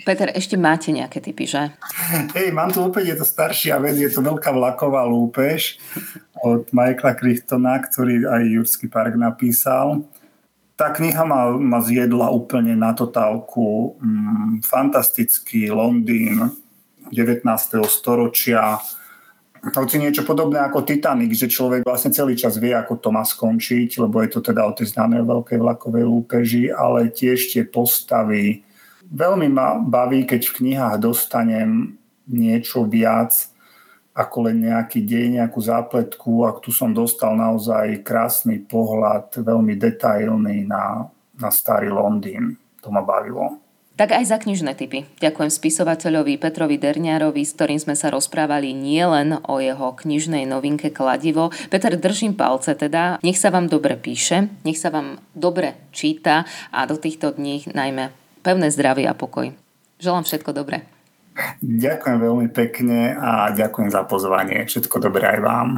Peter, 0.04 0.28
ešte 0.36 0.60
máte 0.60 0.92
nejaké 0.92 1.24
typy, 1.24 1.48
že? 1.48 1.72
Hej, 2.36 2.52
mám 2.52 2.68
tu 2.68 2.84
opäť, 2.84 3.16
je 3.16 3.18
to 3.24 3.26
staršia 3.26 3.80
vec, 3.80 3.96
je 3.96 4.12
to 4.12 4.20
veľká 4.20 4.52
vlaková 4.52 5.08
lúpež 5.08 5.80
od 6.44 6.68
Michaela 6.76 7.16
Crichtona, 7.16 7.80
ktorý 7.80 8.28
aj 8.28 8.44
Jurský 8.44 8.92
park 8.92 9.16
napísal 9.16 10.04
tá 10.76 10.92
kniha 10.92 11.24
ma, 11.24 11.56
ma 11.56 11.80
zjedla 11.80 12.30
úplne 12.36 12.76
na 12.76 12.92
totálku. 12.92 13.96
Mm, 14.04 14.60
fantastický 14.60 15.72
Londýn 15.72 16.52
19. 17.12 17.48
storočia. 17.88 18.80
Hoci 19.66 19.98
niečo 19.98 20.22
podobné 20.22 20.62
ako 20.62 20.86
Titanic, 20.86 21.34
že 21.34 21.50
človek 21.50 21.82
vlastne 21.82 22.14
celý 22.14 22.38
čas 22.38 22.62
vie, 22.62 22.76
ako 22.76 23.02
to 23.02 23.10
má 23.10 23.26
skončiť, 23.26 23.98
lebo 23.98 24.22
je 24.22 24.30
to 24.30 24.40
teda 24.46 24.62
o 24.62 24.76
tej 24.78 24.94
známej 24.94 25.26
veľkej 25.26 25.58
vlakovej 25.58 26.06
lúpeži, 26.06 26.64
ale 26.70 27.10
tiež 27.10 27.50
tie 27.50 27.66
postavy. 27.66 28.62
Veľmi 29.10 29.50
ma 29.50 29.82
baví, 29.82 30.28
keď 30.30 30.54
v 30.54 30.56
knihách 30.62 31.02
dostanem 31.02 31.98
niečo 32.30 32.86
viac, 32.86 33.55
ako 34.16 34.48
len 34.48 34.64
nejaký 34.64 35.04
dej, 35.04 35.36
nejakú 35.36 35.60
zápletku 35.60 36.48
a 36.48 36.56
tu 36.56 36.72
som 36.72 36.96
dostal 36.96 37.36
naozaj 37.36 38.00
krásny 38.00 38.64
pohľad, 38.64 39.44
veľmi 39.44 39.76
detailný 39.76 40.64
na, 40.64 41.12
na 41.36 41.52
starý 41.52 41.92
Londýn. 41.92 42.56
To 42.80 42.96
ma 42.96 43.04
bavilo. 43.04 43.60
Tak 43.96 44.12
aj 44.12 44.28
za 44.28 44.38
knižné 44.40 44.76
typy. 44.76 45.08
Ďakujem 45.24 45.52
spisovateľovi 45.52 46.36
Petrovi 46.36 46.76
Derniarovi, 46.76 47.48
s 47.48 47.56
ktorým 47.56 47.80
sme 47.80 47.96
sa 47.96 48.12
rozprávali 48.12 48.76
nielen 48.76 49.40
o 49.48 49.64
jeho 49.64 49.96
knižnej 49.96 50.44
novinke 50.44 50.92
Kladivo. 50.92 51.52
Peter, 51.72 51.96
držím 51.96 52.36
palce 52.36 52.76
teda. 52.76 53.24
Nech 53.24 53.40
sa 53.40 53.56
vám 53.56 53.72
dobre 53.72 53.96
píše, 53.96 54.52
nech 54.68 54.76
sa 54.76 54.92
vám 54.92 55.20
dobre 55.32 55.80
číta 55.96 56.44
a 56.76 56.84
do 56.84 57.00
týchto 57.00 57.32
dní 57.36 57.72
najmä 57.72 58.12
pevné 58.44 58.68
zdravie 58.68 59.08
a 59.08 59.16
pokoj. 59.16 59.56
Želám 60.04 60.28
všetko 60.28 60.52
dobré. 60.52 60.95
Ďakujem 61.60 62.18
veľmi 62.20 62.48
pekne 62.52 63.12
a 63.16 63.52
ďakujem 63.52 63.90
za 63.92 64.08
pozvanie. 64.08 64.64
Všetko 64.64 65.04
dobré 65.04 65.36
aj 65.36 65.40
vám. 65.44 65.70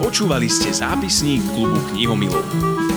Počúvali 0.00 0.48
ste 0.48 0.76
zápisník 0.76 1.40
klubu 1.56 1.80
knihomilov. 1.92 2.91